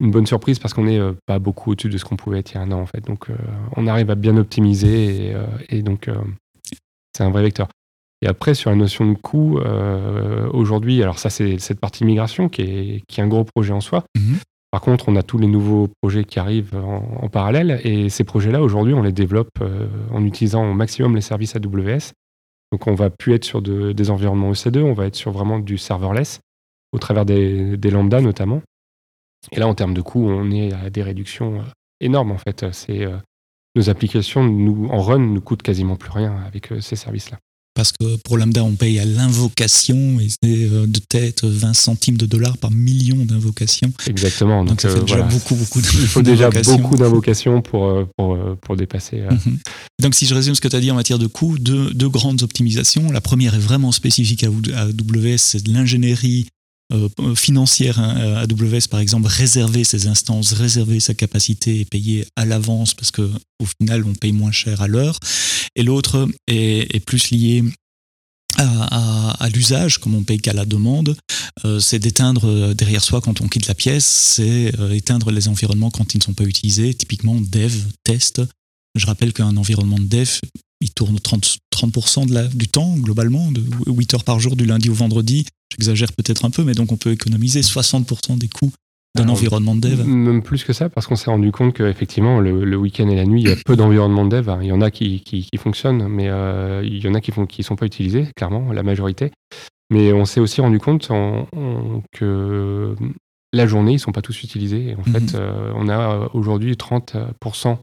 une 0.00 0.10
bonne 0.10 0.26
surprise 0.26 0.58
parce 0.58 0.74
qu'on 0.74 0.84
n'est 0.84 0.98
euh, 0.98 1.12
pas 1.26 1.38
beaucoup 1.38 1.72
au-dessus 1.72 1.88
de 1.88 1.98
ce 1.98 2.04
qu'on 2.04 2.16
pouvait 2.16 2.40
être 2.40 2.52
il 2.52 2.54
y 2.56 2.58
a 2.58 2.62
un 2.62 2.72
an 2.72 2.80
en 2.80 2.86
fait. 2.86 3.04
Donc 3.04 3.30
euh, 3.30 3.36
on 3.76 3.86
arrive 3.86 4.10
à 4.10 4.14
bien 4.14 4.36
optimiser 4.36 5.28
et, 5.28 5.34
euh, 5.34 5.82
donc 5.82 6.08
c'est 7.16 7.24
un 7.24 7.30
vrai 7.30 7.42
vecteur. 7.42 7.68
Et 8.22 8.26
après 8.26 8.54
sur 8.54 8.70
la 8.70 8.76
notion 8.76 9.10
de 9.10 9.16
coût, 9.16 9.58
aujourd'hui, 10.52 11.02
alors 11.02 11.18
ça 11.18 11.30
c'est 11.30 11.58
cette 11.58 11.78
partie 11.78 12.04
migration 12.04 12.48
qui 12.48 12.62
est, 12.62 13.02
qui 13.06 13.20
est 13.20 13.22
un 13.22 13.28
gros 13.28 13.44
projet 13.44 13.72
en 13.72 13.80
soi. 13.80 14.04
Mhm. 14.16 14.38
Par 14.70 14.80
contre, 14.80 15.08
on 15.08 15.14
a 15.14 15.22
tous 15.22 15.38
les 15.38 15.46
nouveaux 15.46 15.88
projets 16.02 16.24
qui 16.24 16.40
arrivent 16.40 16.74
en, 16.74 17.28
parallèle 17.28 17.80
et 17.84 18.08
ces 18.08 18.24
projets-là 18.24 18.60
aujourd'hui 18.60 18.94
on 18.94 19.02
les 19.02 19.12
développe 19.12 19.50
en 20.10 20.24
utilisant 20.24 20.68
au 20.68 20.74
maximum 20.74 21.14
les 21.14 21.20
services 21.20 21.54
AWS. 21.54 22.12
Donc 22.72 22.86
on 22.86 22.94
va 22.94 23.10
plus 23.10 23.34
être 23.34 23.44
sur 23.44 23.62
des 23.62 24.10
environnements 24.10 24.52
EC2, 24.52 24.80
on 24.82 24.94
va 24.94 25.06
être 25.06 25.16
sur 25.16 25.30
vraiment 25.30 25.58
du 25.58 25.78
serverless 25.78 26.40
au 26.92 26.98
travers 26.98 27.24
des, 27.24 27.76
des 27.76 27.90
lambdas 27.90 28.20
notamment. 28.20 28.62
Et 29.52 29.60
là, 29.60 29.68
en 29.68 29.74
termes 29.74 29.94
de 29.94 30.02
coûts, 30.02 30.28
on 30.28 30.50
est 30.50 30.72
à 30.72 30.90
des 30.90 31.02
réductions 31.02 31.60
euh, 31.60 31.64
énormes 32.00 32.32
en 32.32 32.38
fait. 32.38 32.64
C'est 32.72 33.04
euh, 33.04 33.16
nos 33.74 33.90
applications 33.90 34.44
nous, 34.44 34.88
en 34.90 35.02
run 35.02 35.18
ne 35.18 35.38
coûtent 35.38 35.62
quasiment 35.62 35.96
plus 35.96 36.10
rien 36.10 36.36
avec 36.46 36.72
euh, 36.72 36.80
ces 36.80 36.96
services-là. 36.96 37.38
Parce 37.74 37.90
que 37.90 38.16
pour 38.22 38.38
Lambda, 38.38 38.62
on 38.62 38.76
paye 38.76 39.00
à 39.00 39.04
l'invocation 39.04 40.20
et 40.20 40.28
c'est 40.28 40.68
de 40.68 40.98
tête 41.00 41.42
20 41.42 41.74
centimes 41.74 42.16
de 42.16 42.24
dollars 42.24 42.56
par 42.56 42.70
million 42.70 43.16
d'invocations. 43.16 43.92
Exactement. 44.06 44.64
Donc, 44.64 44.80
ça 44.80 44.88
fait 44.90 45.00
déjà 45.00 45.22
beaucoup, 45.22 45.56
beaucoup 45.56 45.80
Il 45.80 46.06
faut 46.06 46.22
déjà 46.22 46.50
beaucoup 46.50 46.96
d'invocations 46.96 47.62
pour, 47.62 48.06
pour, 48.16 48.38
pour, 48.60 48.76
dépasser. 48.76 49.22
Mhm. 49.22 49.58
Donc, 50.00 50.14
si 50.14 50.26
je 50.26 50.36
résume 50.36 50.54
ce 50.54 50.60
que 50.60 50.68
tu 50.68 50.76
as 50.76 50.80
dit 50.80 50.92
en 50.92 50.94
matière 50.94 51.18
de 51.18 51.26
coûts, 51.26 51.58
deux, 51.58 51.92
deux, 51.92 52.08
grandes 52.08 52.44
optimisations. 52.44 53.10
La 53.10 53.20
première 53.20 53.56
est 53.56 53.58
vraiment 53.58 53.90
spécifique 53.90 54.44
à 54.44 54.82
AWS, 54.82 55.38
c'est 55.38 55.64
de 55.64 55.72
l'ingénierie 55.72 56.46
financière. 57.34 57.98
Hein, 57.98 58.44
AWS, 58.44 58.88
par 58.90 59.00
exemple, 59.00 59.26
réserver 59.28 59.84
ses 59.84 60.06
instances, 60.06 60.52
réserver 60.52 61.00
sa 61.00 61.14
capacité 61.14 61.80
et 61.80 61.84
payer 61.84 62.26
à 62.36 62.44
l'avance 62.44 62.94
parce 62.94 63.10
que 63.10 63.30
au 63.60 63.66
final, 63.80 64.04
on 64.04 64.14
paye 64.14 64.32
moins 64.32 64.52
cher 64.52 64.82
à 64.82 64.88
l'heure. 64.88 65.18
Et 65.76 65.82
l'autre 65.82 66.28
est, 66.46 67.04
plus 67.04 67.30
lié 67.30 67.64
à, 68.58 69.48
l'usage, 69.52 69.98
comme 69.98 70.14
on 70.14 70.22
paye 70.22 70.38
qu'à 70.38 70.52
la 70.52 70.64
demande, 70.64 71.16
euh, 71.64 71.80
c'est 71.80 71.98
d'éteindre 71.98 72.48
euh, 72.48 72.74
derrière 72.74 73.02
soi 73.02 73.20
quand 73.20 73.40
on 73.40 73.48
quitte 73.48 73.66
la 73.66 73.74
pièce, 73.74 74.04
c'est 74.04 74.72
éteindre 74.92 75.30
les 75.30 75.48
environnements 75.48 75.90
quand 75.90 76.14
ils 76.14 76.18
ne 76.18 76.22
sont 76.22 76.34
pas 76.34 76.44
utilisés, 76.44 76.94
typiquement 76.94 77.40
dev, 77.40 77.74
test. 78.04 78.42
Je 78.94 79.06
rappelle 79.06 79.32
qu'un 79.32 79.56
environnement 79.56 79.98
de 79.98 80.04
dev, 80.04 80.38
il 80.84 80.92
tourne 80.92 81.16
30%, 81.16 81.56
30 81.70 82.28
de 82.28 82.34
la, 82.34 82.46
du 82.46 82.68
temps 82.68 82.94
globalement, 82.98 83.50
de 83.50 83.62
8 83.86 84.14
heures 84.14 84.24
par 84.24 84.38
jour 84.38 84.54
du 84.54 84.66
lundi 84.66 84.90
au 84.90 84.94
vendredi. 84.94 85.46
J'exagère 85.72 86.12
peut-être 86.12 86.44
un 86.44 86.50
peu, 86.50 86.62
mais 86.62 86.74
donc 86.74 86.92
on 86.92 86.96
peut 86.96 87.10
économiser 87.10 87.62
60% 87.62 88.36
des 88.36 88.48
coûts 88.48 88.70
d'un 89.16 89.28
environnement 89.28 89.74
de 89.74 89.80
dev. 89.80 90.04
Même 90.04 90.42
plus 90.42 90.62
que 90.62 90.72
ça, 90.72 90.88
parce 90.90 91.06
qu'on 91.06 91.16
s'est 91.16 91.30
rendu 91.30 91.52
compte 91.52 91.74
qu'effectivement, 91.74 92.38
le, 92.38 92.64
le 92.64 92.76
week-end 92.76 93.08
et 93.08 93.16
la 93.16 93.24
nuit, 93.24 93.42
il 93.42 93.48
y 93.48 93.52
a 93.52 93.56
peu 93.64 93.76
d'environnements 93.76 94.26
de 94.26 94.36
dev. 94.36 94.50
Il 94.60 94.66
y 94.66 94.72
en 94.72 94.82
a 94.82 94.90
qui, 94.90 95.20
qui, 95.20 95.48
fonctionnent, 95.56 96.06
mais 96.06 96.28
euh, 96.28 96.82
il 96.84 97.02
y 97.02 97.08
en 97.08 97.14
a 97.14 97.20
qui 97.20 97.32
ne 97.38 97.46
qui 97.46 97.62
sont 97.62 97.76
pas 97.76 97.86
utilisés, 97.86 98.28
clairement, 98.36 98.72
la 98.72 98.82
majorité. 98.82 99.30
Mais 99.90 100.12
on 100.12 100.24
s'est 100.24 100.40
aussi 100.40 100.60
rendu 100.60 100.78
compte 100.78 101.08
que 102.12 102.94
la 103.52 103.66
journée, 103.66 103.92
ils 103.92 103.96
ne 103.96 104.00
sont 104.00 104.12
pas 104.12 104.22
tous 104.22 104.42
utilisés. 104.42 104.96
en 104.96 105.08
mhm. 105.08 105.14
fait, 105.14 105.36
euh, 105.36 105.72
on 105.76 105.88
a 105.88 106.28
aujourd'hui 106.34 106.74
30% 106.74 107.78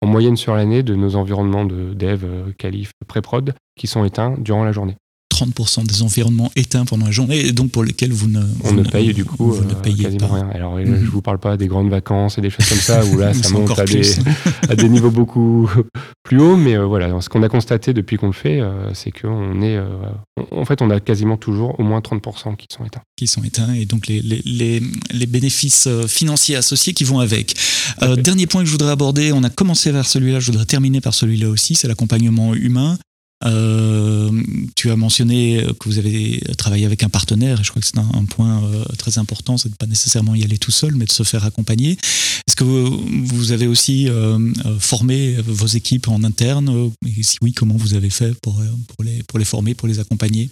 en 0.00 0.06
moyenne 0.06 0.36
sur 0.36 0.54
l'année 0.54 0.82
de 0.82 0.94
nos 0.94 1.16
environnements 1.16 1.64
de 1.64 1.94
dev, 1.94 2.52
qualif, 2.58 2.90
euh, 3.02 3.06
pré-prod 3.06 3.54
qui 3.76 3.86
sont 3.86 4.04
éteints 4.04 4.34
durant 4.38 4.64
la 4.64 4.72
journée. 4.72 4.96
30% 5.34 5.84
des 5.84 6.02
environnements 6.02 6.52
éteints 6.54 6.84
pendant 6.84 7.06
la 7.06 7.10
journée 7.10 7.40
et 7.46 7.52
donc 7.52 7.72
pour 7.72 7.82
lesquels 7.82 8.12
vous 8.12 8.28
ne 8.28 8.42
on 8.62 8.72
ne 8.72 8.84
paye 8.84 9.12
du 9.12 9.24
coup 9.24 9.52
vous 9.52 9.64
ne 9.64 9.72
euh, 9.72 9.74
payez 9.82 10.04
quasiment 10.04 10.28
pas. 10.28 10.34
rien. 10.34 10.48
Alors 10.54 10.78
je 10.78 10.88
mhm. 10.88 11.04
vous 11.06 11.22
parle 11.22 11.38
pas 11.38 11.56
des 11.56 11.66
grandes 11.66 11.90
vacances 11.90 12.38
et 12.38 12.40
des 12.40 12.50
choses 12.50 12.68
comme 12.68 12.78
ça 12.78 13.04
où 13.04 13.18
là 13.18 13.34
ça 13.42 13.48
monte 13.50 13.76
à 13.76 13.84
des, 13.84 14.02
à 14.68 14.76
des, 14.76 14.88
niveaux 14.88 15.10
beaucoup 15.10 15.68
plus 16.22 16.40
hauts, 16.40 16.56
mais 16.56 16.76
euh, 16.76 16.84
voilà 16.84 17.20
ce 17.20 17.28
qu'on 17.28 17.42
a 17.42 17.48
constaté 17.48 17.92
depuis 17.92 18.16
qu'on 18.16 18.28
le 18.28 18.32
fait, 18.32 18.60
euh, 18.60 18.94
c'est 18.94 19.10
qu'on 19.10 19.60
est 19.60 19.78
en 20.52 20.64
fait 20.64 20.82
on 20.82 20.90
a 20.90 21.00
quasiment 21.00 21.36
toujours 21.36 21.78
au 21.80 21.82
moins 21.82 21.98
30% 21.98 22.56
qui 22.56 22.68
sont 22.70 22.84
éteints. 22.84 23.02
Qui 23.16 23.26
sont 23.26 23.42
éteints 23.42 23.74
et 23.74 23.86
donc 23.86 24.06
les, 24.06 24.20
les, 24.20 24.82
les, 25.10 25.26
bénéfices 25.26 25.88
financiers 26.06 26.56
associés 26.56 26.92
qui 26.92 27.04
vont 27.04 27.18
avec. 27.18 27.56
dernier 28.18 28.46
point 28.46 28.60
que 28.60 28.66
je 28.66 28.72
voudrais 28.72 28.92
aborder, 28.92 29.32
on 29.32 29.42
a 29.42 29.50
commencé 29.50 29.90
vers 29.90 30.06
celui-là, 30.06 30.38
je 30.38 30.46
voudrais 30.52 30.66
terminer 30.66 31.00
par 31.00 31.14
celui-là 31.14 31.48
aussi, 31.48 31.74
c'est 31.74 31.88
l'accompagnement 31.88 32.54
humain. 32.54 32.96
Tu 33.44 34.90
as 34.90 34.96
mentionné 34.96 35.64
que 35.78 35.88
vous 35.88 35.98
avez 35.98 36.40
travaillé 36.56 36.86
avec 36.86 37.02
un 37.02 37.08
partenaire, 37.08 37.60
et 37.60 37.64
je 37.64 37.70
crois 37.70 37.80
que 37.80 37.86
c'est 37.86 37.98
un, 37.98 38.24
point 38.24 38.62
très 38.98 39.18
important, 39.18 39.56
c'est 39.58 39.68
de 39.68 39.76
pas 39.76 39.86
nécessairement 39.86 40.34
y 40.34 40.44
aller 40.44 40.58
tout 40.58 40.70
seul, 40.70 40.94
mais 40.94 41.04
de 41.04 41.12
se 41.12 41.22
faire 41.22 41.44
accompagner. 41.44 41.92
Est-ce 42.46 42.56
que 42.56 42.64
vous, 42.64 43.52
avez 43.52 43.66
aussi 43.66 44.08
formé 44.78 45.36
vos 45.46 45.66
équipes 45.66 46.08
en 46.08 46.24
interne 46.24 46.90
Et 47.06 47.22
si 47.22 47.38
oui, 47.42 47.52
comment 47.52 47.76
vous 47.76 47.94
avez 47.94 48.10
fait 48.10 48.38
pour, 48.40 48.62
pour, 48.88 49.04
les, 49.04 49.22
pour 49.24 49.38
les 49.38 49.44
former, 49.44 49.74
pour 49.74 49.88
les 49.88 50.00
accompagner? 50.00 50.50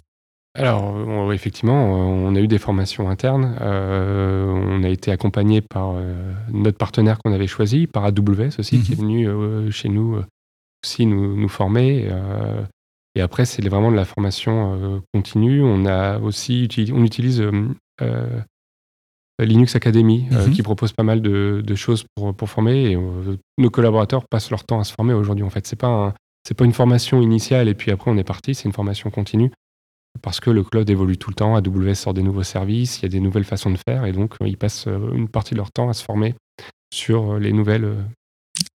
Alors, 0.55 1.33
effectivement, 1.33 1.83
on 1.83 2.35
a 2.35 2.41
eu 2.41 2.47
des 2.47 2.59
formations 2.59 3.09
internes. 3.09 3.57
Euh, 3.63 4.45
on 4.45 4.83
a 4.83 4.89
été 4.89 5.11
accompagné 5.11 5.63
par 5.63 5.93
euh, 5.97 6.33
notre 6.53 6.77
partenaire 6.77 7.19
qu'on 7.19 7.33
avait 7.33 7.47
choisi, 7.47 7.87
par 7.87 8.05
AWS 8.05 8.59
aussi, 8.59 8.83
qui 8.83 8.93
est 8.93 8.97
mhm. 8.97 9.01
venu 9.01 9.29
euh, 9.29 9.71
chez 9.71 9.89
nous 9.89 10.21
aussi 10.85 11.07
nous, 11.07 11.37
nous 11.37 11.49
former. 11.49 12.09
Et 13.14 13.21
après, 13.21 13.45
c'est 13.45 13.66
vraiment 13.69 13.90
de 13.90 13.97
la 13.97 14.04
formation 14.04 15.02
continue. 15.12 15.62
On 15.62 15.85
a 15.85 16.19
aussi 16.19 16.69
on 16.92 17.04
utilise 17.04 17.42
Linux 19.38 19.76
Academy, 19.76 20.26
mhm. 20.31 20.52
qui 20.52 20.62
propose 20.62 20.92
pas 20.92 21.02
mal 21.02 21.21
de, 21.21 21.75
choses 21.75 22.04
pour, 22.14 22.35
pour 22.35 22.49
former. 22.49 22.92
Et 22.92 22.99
nos 23.59 23.71
collaborateurs 23.71 24.25
passent 24.28 24.50
leur 24.50 24.64
temps 24.64 24.81
à 24.81 24.85
se 24.85 24.95
former 24.95 25.12
aujourd'hui. 25.12 25.45
En 25.45 25.50
fait, 25.50 25.66
c'est 25.66 25.76
pas 25.76 26.14
c'est 26.47 26.54
pas 26.54 26.64
une 26.64 26.73
formation 26.73 27.23
initiale 27.23 27.69
et 27.69 27.75
puis 27.75 27.90
après 27.90 28.11
on 28.11 28.16
est 28.16 28.25
parti. 28.25 28.54
C'est 28.54 28.64
une 28.64 28.73
formation 28.73 29.11
continue 29.11 29.50
parce 30.21 30.40
que 30.40 30.50
le 30.50 30.62
cloud 30.62 30.88
évolue 30.90 31.16
tout 31.16 31.31
le 31.31 31.35
temps, 31.35 31.57
AWS 31.57 31.95
sort 31.95 32.14
des 32.14 32.23
nouveaux 32.23 32.42
services, 32.42 32.99
il 32.99 33.02
y 33.04 33.07
a 33.07 33.09
des 33.09 33.21
nouvelles 33.21 33.45
façons 33.45 33.71
de 33.71 33.78
faire, 33.88 34.04
et 34.04 34.12
donc 34.12 34.35
euh, 34.42 34.49
ils 34.49 34.59
passent 34.59 34.87
euh, 34.87 35.12
une 35.14 35.28
partie 35.28 35.54
de 35.54 35.57
leur 35.57 35.73
temps 35.73 35.88
à 35.88 35.95
se 35.95 36.04
former 36.04 36.35
sur 36.92 37.33
euh, 37.33 37.38
les 37.38 37.52
nouvelles, 37.52 37.97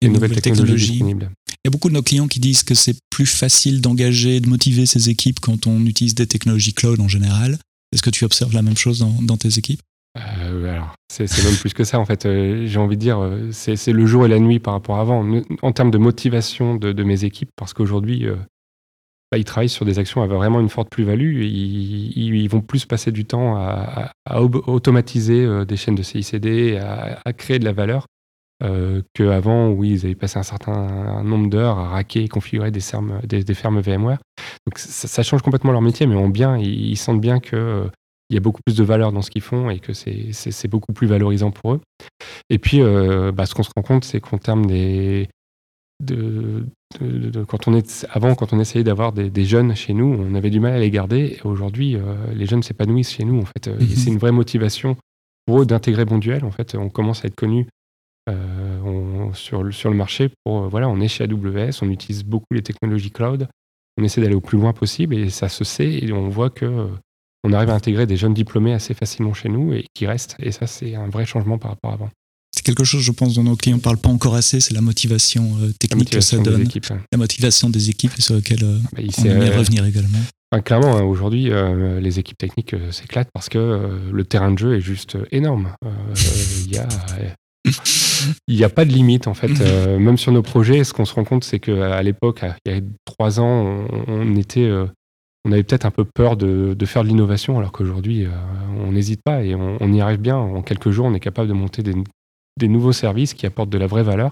les 0.01 0.09
nouvelles, 0.09 0.41
technologies, 0.41 0.93
disponibles. 0.93 1.29
Il 1.67 1.69
y 1.69 1.71
a 1.71 1.75
beaucoup 1.75 1.89
de 1.89 1.95
nos 1.95 2.01
clients 2.01 2.29
qui 2.29 2.39
disent 2.39 2.63
que 2.63 2.75
c'est 2.75 2.97
plus 3.09 3.25
facile 3.25 3.81
d'engager, 3.81 4.39
de 4.39 4.47
motiver 4.47 4.85
ces 4.85 5.09
équipes 5.09 5.41
quand 5.41 5.67
on 5.67 5.85
utilise 5.85 6.15
des 6.15 6.25
technologies 6.25 6.73
cloud 6.73 6.97
en 7.01 7.09
général. 7.09 7.57
Est-ce 7.91 8.01
que 8.01 8.09
tu 8.09 8.23
observes 8.23 8.53
la 8.53 8.61
même 8.61 8.77
chose 8.77 8.99
dans, 8.99 9.35
tes 9.35 9.57
équipes? 9.57 9.81
Alors, 10.15 10.95
c'est 11.11 11.27
même 11.43 11.57
plus 11.57 11.73
que 11.73 11.83
ça 11.83 11.99
en 11.99 12.05
fait. 12.05 12.23
J'ai 12.23 12.79
envie 12.79 12.95
de 12.95 13.01
dire, 13.01 13.19
c'est 13.51 13.91
le 13.91 14.05
jour 14.05 14.25
et 14.25 14.29
la 14.29 14.39
nuit 14.39 14.59
par 14.59 14.75
rapport 14.75 14.95
à 14.95 15.01
avant. 15.01 15.29
En 15.61 15.73
termes 15.73 15.91
de 15.91 15.97
motivation 15.97 16.75
de, 16.75 17.03
mes 17.03 17.25
équipes, 17.25 17.49
parce 17.57 17.73
qu'aujourd'hui, 17.73 18.25
bah, 19.29 19.37
ils 19.37 19.43
travaillent 19.43 19.67
sur 19.67 19.83
des 19.83 19.99
actions 19.99 20.21
avec 20.21 20.33
vraiment 20.33 20.61
une 20.61 20.69
forte 20.69 20.89
plus-value. 20.89 21.41
Ils, 21.43 22.47
vont 22.47 22.61
plus 22.61 22.85
passer 22.85 23.11
du 23.11 23.25
temps 23.25 23.57
à, 23.57 24.13
automatiser 24.39 25.43
euh, 25.43 25.65
des 25.65 25.75
chaînes 25.75 25.95
de 25.95 26.03
CICD, 26.03 26.77
à, 26.77 27.19
à 27.25 27.33
créer 27.33 27.59
de 27.59 27.65
la 27.65 27.73
valeur, 27.73 28.05
euh, 28.63 29.01
qu'avant 29.13 29.69
où 29.69 29.83
ils 29.83 30.05
avaient 30.05 30.15
passé 30.15 30.39
un 30.39 30.43
certain 30.43 31.21
nombre 31.23 31.49
d'heures 31.49 31.77
à 31.77 31.89
raquer 31.89 32.23
et 32.23 32.27
configurer 32.27 32.71
des, 32.71 32.81
des, 33.43 33.53
fermes 33.53 33.79
VMware. 33.79 34.19
Donc 34.65 34.79
ça, 34.79 35.23
change 35.23 35.41
complètement 35.43 35.71
leur 35.71 35.81
métier, 35.81 36.07
mais 36.07 36.15
en 36.15 36.27
bien, 36.27 36.57
ils, 36.57 36.97
sentent 36.97 37.21
bien 37.21 37.39
qu'il 37.39 37.57
euh, 37.57 37.87
y 38.31 38.37
a 38.37 38.39
beaucoup 38.39 38.61
plus 38.65 38.75
de 38.75 38.83
valeur 38.83 39.11
dans 39.11 39.21
ce 39.21 39.29
qu'ils 39.29 39.43
font 39.43 39.69
et 39.69 39.79
que 39.79 39.93
c'est 39.93 40.67
beaucoup 40.67 40.91
plus 40.91 41.07
valorisant 41.07 41.51
pour 41.51 41.73
eux. 41.73 41.81
Et 42.49 42.57
puis, 42.57 42.81
euh, 42.81 43.31
bah, 43.31 43.45
ce 43.45 43.53
qu'on 43.53 43.63
se 43.63 43.69
rend 43.75 43.83
compte, 43.83 44.05
c'est 44.05 44.19
qu'en 44.19 44.39
termes 44.39 44.65
des, 44.65 45.29
de, 46.03 46.65
quand 47.47 47.67
on 47.67 47.75
est, 47.75 48.07
avant, 48.09 48.35
quand 48.35 48.53
on 48.53 48.59
essayait 48.59 48.83
d'avoir 48.83 49.11
des, 49.13 49.45
jeunes 49.45 49.75
chez 49.75 49.93
nous, 49.93 50.17
on 50.19 50.35
avait 50.35 50.49
du 50.49 50.59
mal 50.59 50.73
à 50.73 50.79
les 50.79 50.91
garder. 50.91 51.39
Aujourd'hui, 51.43 51.95
euh, 51.95 52.15
les 52.33 52.45
jeunes 52.45 52.63
s'épanouissent 52.63 53.11
chez 53.11 53.23
nous. 53.23 53.39
En 53.39 53.45
fait, 53.45 53.67
mhm. 53.67 53.87
c'est 53.87 54.09
une 54.09 54.17
vraie 54.17 54.31
motivation 54.31 54.97
pour 55.45 55.61
eux 55.61 55.65
d'intégrer 55.65 56.05
Bonduel. 56.05 56.43
En 56.43 56.51
fait, 56.51 56.75
on 56.75 56.89
commence 56.89 57.23
à 57.23 57.27
être 57.27 57.35
connu 57.35 57.67
sur, 59.37 59.63
le, 59.63 59.71
sur 59.71 59.89
le 59.89 59.95
marché. 59.95 60.29
Pour 60.43 60.63
euh, 60.63 60.67
voilà, 60.67 60.89
on 60.89 60.99
est 60.99 61.07
chez 61.07 61.23
AWS, 61.23 61.81
on 61.81 61.89
utilise 61.89 62.23
beaucoup 62.23 62.53
les 62.53 62.61
technologies 62.61 63.11
cloud. 63.11 63.47
On 63.99 64.03
essaie 64.03 64.21
d'aller 64.21 64.35
au 64.35 64.41
plus 64.41 64.57
loin 64.57 64.73
possible 64.73 65.15
et 65.15 65.29
ça 65.29 65.49
se 65.49 65.63
sait. 65.63 65.89
Et 65.89 66.11
on 66.11 66.29
voit 66.29 66.49
que 66.49 66.87
on 67.43 67.53
arrive 67.53 67.69
à 67.69 67.73
intégrer 67.73 68.05
des 68.05 68.17
jeunes 68.17 68.33
diplômés 68.33 68.73
assez 68.73 68.93
facilement 68.93 69.33
chez 69.33 69.49
nous 69.49 69.73
et 69.73 69.85
qui 69.93 70.05
restent. 70.05 70.35
Et 70.39 70.51
ça, 70.51 70.67
c'est 70.67 70.95
un 70.95 71.07
vrai 71.07 71.25
changement 71.25 71.57
par 71.57 71.71
rapport 71.71 71.91
à 71.91 71.93
avant 71.93 72.09
c'est 72.57 72.63
quelque 72.63 72.83
chose, 72.83 73.03
je 73.03 73.11
pense, 73.11 73.35
dont 73.35 73.43
nos 73.43 73.55
clients 73.55 73.77
ne 73.77 73.81
parlent 73.81 73.99
pas 73.99 74.09
encore 74.09 74.33
assez, 74.33 74.59
c'est 74.59 74.73
la 74.73 74.81
motivation 74.81 75.57
euh, 75.61 75.71
technique 75.79 76.09
que 76.09 76.21
ça 76.21 76.37
donne. 76.37 76.67
La 77.11 77.17
motivation 77.17 77.69
des 77.69 77.91
équipes 77.91 78.19
sur 78.19 78.33
laquelle 78.33 78.63
euh, 78.63 78.79
bah, 78.93 79.01
on 79.19 79.23
y 79.23 79.49
revenir 79.49 79.85
également. 79.85 80.17
clairement, 80.65 80.97
hein, 80.97 81.03
aujourd'hui, 81.03 81.51
euh, 81.51 81.99
les 81.99 82.17
équipes 82.17 82.37
techniques 82.37 82.75
s'éclatent 82.91 83.29
parce 83.31 83.47
que 83.49 83.99
le 84.11 84.25
terrain 84.25 84.51
de 84.51 84.57
jeu 84.57 84.75
est 84.75 84.81
juste 84.81 85.17
énorme. 85.31 85.73
Il 86.65 86.73
y 86.73 86.77
a. 86.77 86.87
Il 88.47 88.55
n'y 88.55 88.63
a 88.63 88.69
pas 88.69 88.83
de 88.83 88.91
limite 88.91 89.27
en 89.27 89.33
fait. 89.33 89.59
même 89.99 90.17
sur 90.17 90.31
nos 90.31 90.41
projets, 90.41 90.83
ce 90.83 90.91
qu'on 90.91 91.05
se 91.05 91.13
rend 91.13 91.23
compte, 91.23 91.43
c'est 91.43 91.59
qu'à 91.59 92.01
l'époque, 92.01 92.43
il 92.65 92.73
y 92.73 92.75
a 92.75 92.81
trois 93.05 93.39
ans, 93.39 93.85
on, 94.07 94.35
était, 94.35 94.69
on 95.45 95.51
avait 95.51 95.63
peut-être 95.63 95.85
un 95.85 95.91
peu 95.91 96.03
peur 96.03 96.35
de, 96.35 96.75
faire 96.85 97.03
de 97.03 97.09
l'innovation, 97.09 97.59
alors 97.59 97.71
qu'aujourd'hui, 97.71 98.27
on 98.75 98.91
n'hésite 98.91 99.21
pas 99.23 99.43
et 99.43 99.53
on, 99.53 99.93
y 99.93 100.01
arrive 100.01 100.19
bien. 100.19 100.35
En 100.35 100.63
quelques 100.63 100.89
jours, 100.89 101.05
on 101.05 101.13
est 101.13 101.19
capable 101.19 101.47
de 101.47 101.53
monter 101.53 101.83
des, 101.83 102.67
nouveaux 102.67 102.91
services 102.91 103.35
qui 103.35 103.45
apportent 103.45 103.69
de 103.69 103.77
la 103.77 103.87
vraie 103.87 104.03
valeur 104.03 104.31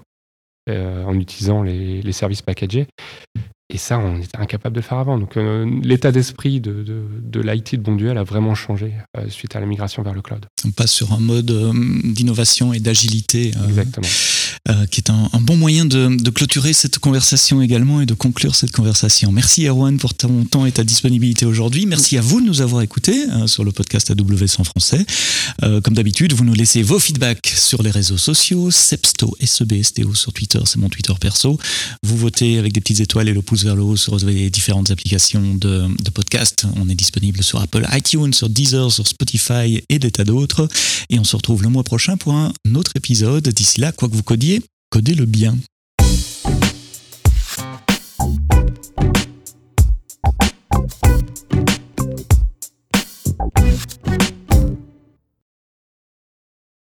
euh, 0.68 1.04
en 1.04 1.14
utilisant 1.20 1.62
les, 1.62 2.02
les, 2.02 2.12
services 2.12 2.42
packagés. 2.42 2.88
Et 3.74 3.78
ça, 3.78 3.98
on 3.98 4.18
était 4.22 4.38
incapable 4.38 4.76
de 4.76 4.82
le 4.82 4.86
faire 4.86 5.00
avant. 5.00 5.18
Donc, 5.18 5.38
euh, 5.38 5.66
l'état 5.82 6.12
d'esprit 6.12 6.62
de, 6.62 6.84
de, 6.84 7.04
de 7.20 7.42
l'IT 7.42 7.76
de 7.76 7.82
Bonduel 7.82 8.18
a 8.18 8.24
vraiment 8.24 8.54
changé 8.54 8.94
euh, 9.18 9.28
suite 9.30 9.56
à 9.56 9.60
la 9.60 9.66
migration 9.66 10.04
vers 10.04 10.14
le 10.14 10.22
cloud. 10.22 10.46
On 10.66 10.72
passe 10.72 10.92
sur 10.92 11.14
un 11.14 11.20
mode 11.20 11.52
d'innovation 12.14 12.74
et 12.74 12.80
d'agilité. 12.80 13.52
Exactement. 13.68 14.08
Euh, 14.68 14.88
qui 14.88 15.00
est 15.00 15.12
un, 15.12 15.30
bon 15.42 15.56
moyen 15.56 15.86
de, 15.86 16.30
clôturer 16.32 16.74
cette 16.74 16.98
conversation 16.98 17.62
également 17.62 18.02
et 18.02 18.08
de 18.08 18.16
conclure 18.16 18.56
cette 18.56 18.72
conversation. 18.72 19.32
Merci 19.32 19.68
Erwan 19.68 20.00
pour 20.00 20.16
ton 20.16 20.44
temps 20.44 20.66
et 20.66 20.72
ta 20.72 20.84
disponibilité 20.84 21.46
aujourd'hui. 21.46 21.86
Merci 21.86 22.18
à 22.18 22.22
vous 22.22 22.42
de 22.42 22.48
nous 22.48 22.62
avoir 22.62 22.82
écoutés 22.82 23.30
euh, 23.30 23.46
sur 23.46 23.64
le 23.64 23.72
podcast 23.72 24.10
AWS 24.10 24.60
en 24.60 24.64
français. 24.64 25.06
Euh, 25.62 25.82
comme 25.82 25.94
d'habitude, 25.94 26.34
vous 26.34 26.44
nous 26.44 26.56
laissez 26.56 26.82
vos 26.82 26.98
feedbacks 26.98 27.54
sur 27.56 27.84
les 27.84 27.92
réseaux 27.92 28.18
sociaux, 28.18 28.72
Sepsto, 28.72 29.38
SEBSTO 29.40 30.16
sur 30.16 30.34
Twitter, 30.34 30.60
c'est 30.66 30.80
mon 30.80 30.90
Twitter 30.90 31.14
perso. 31.22 31.60
Vous 32.02 32.18
votez 32.18 32.58
avec 32.58 32.74
des 32.74 32.82
petites 32.82 33.02
étoiles 33.02 33.30
et 33.30 33.34
le 33.34 33.44
pouce 33.44 33.55
vers 33.64 33.76
le 33.76 33.84
haut 33.84 33.96
sur 33.96 34.18
les 34.18 34.50
différentes 34.50 34.92
applications 34.92 35.56
de, 35.56 35.88
de 36.04 36.10
podcast. 36.10 36.66
On 36.76 36.90
est 36.90 36.96
disponible 36.96 37.44
sur 37.44 37.62
Apple 37.62 37.86
iTunes, 37.94 38.34
sur 38.34 38.50
Deezer, 38.50 38.92
sur 38.92 39.08
Spotify 39.08 39.84
et 39.90 40.00
des 40.00 40.12
tas 40.12 40.24
d'autres. 40.24 40.68
Et 41.10 41.20
on 41.20 41.24
se 41.24 41.36
retrouve 41.36 41.64
le 41.64 41.70
mois 41.70 41.84
prochain 41.84 42.18
pour 42.18 42.34
un 42.34 42.52
autre 42.76 42.92
épisode. 42.96 43.48
D'ici 43.48 43.82
là, 43.82 43.92
quoi 43.92 44.10
que 44.10 44.16
vous 44.16 44.24
codiez, 44.24 44.62
codez-le 44.90 45.26
bien. 45.26 45.58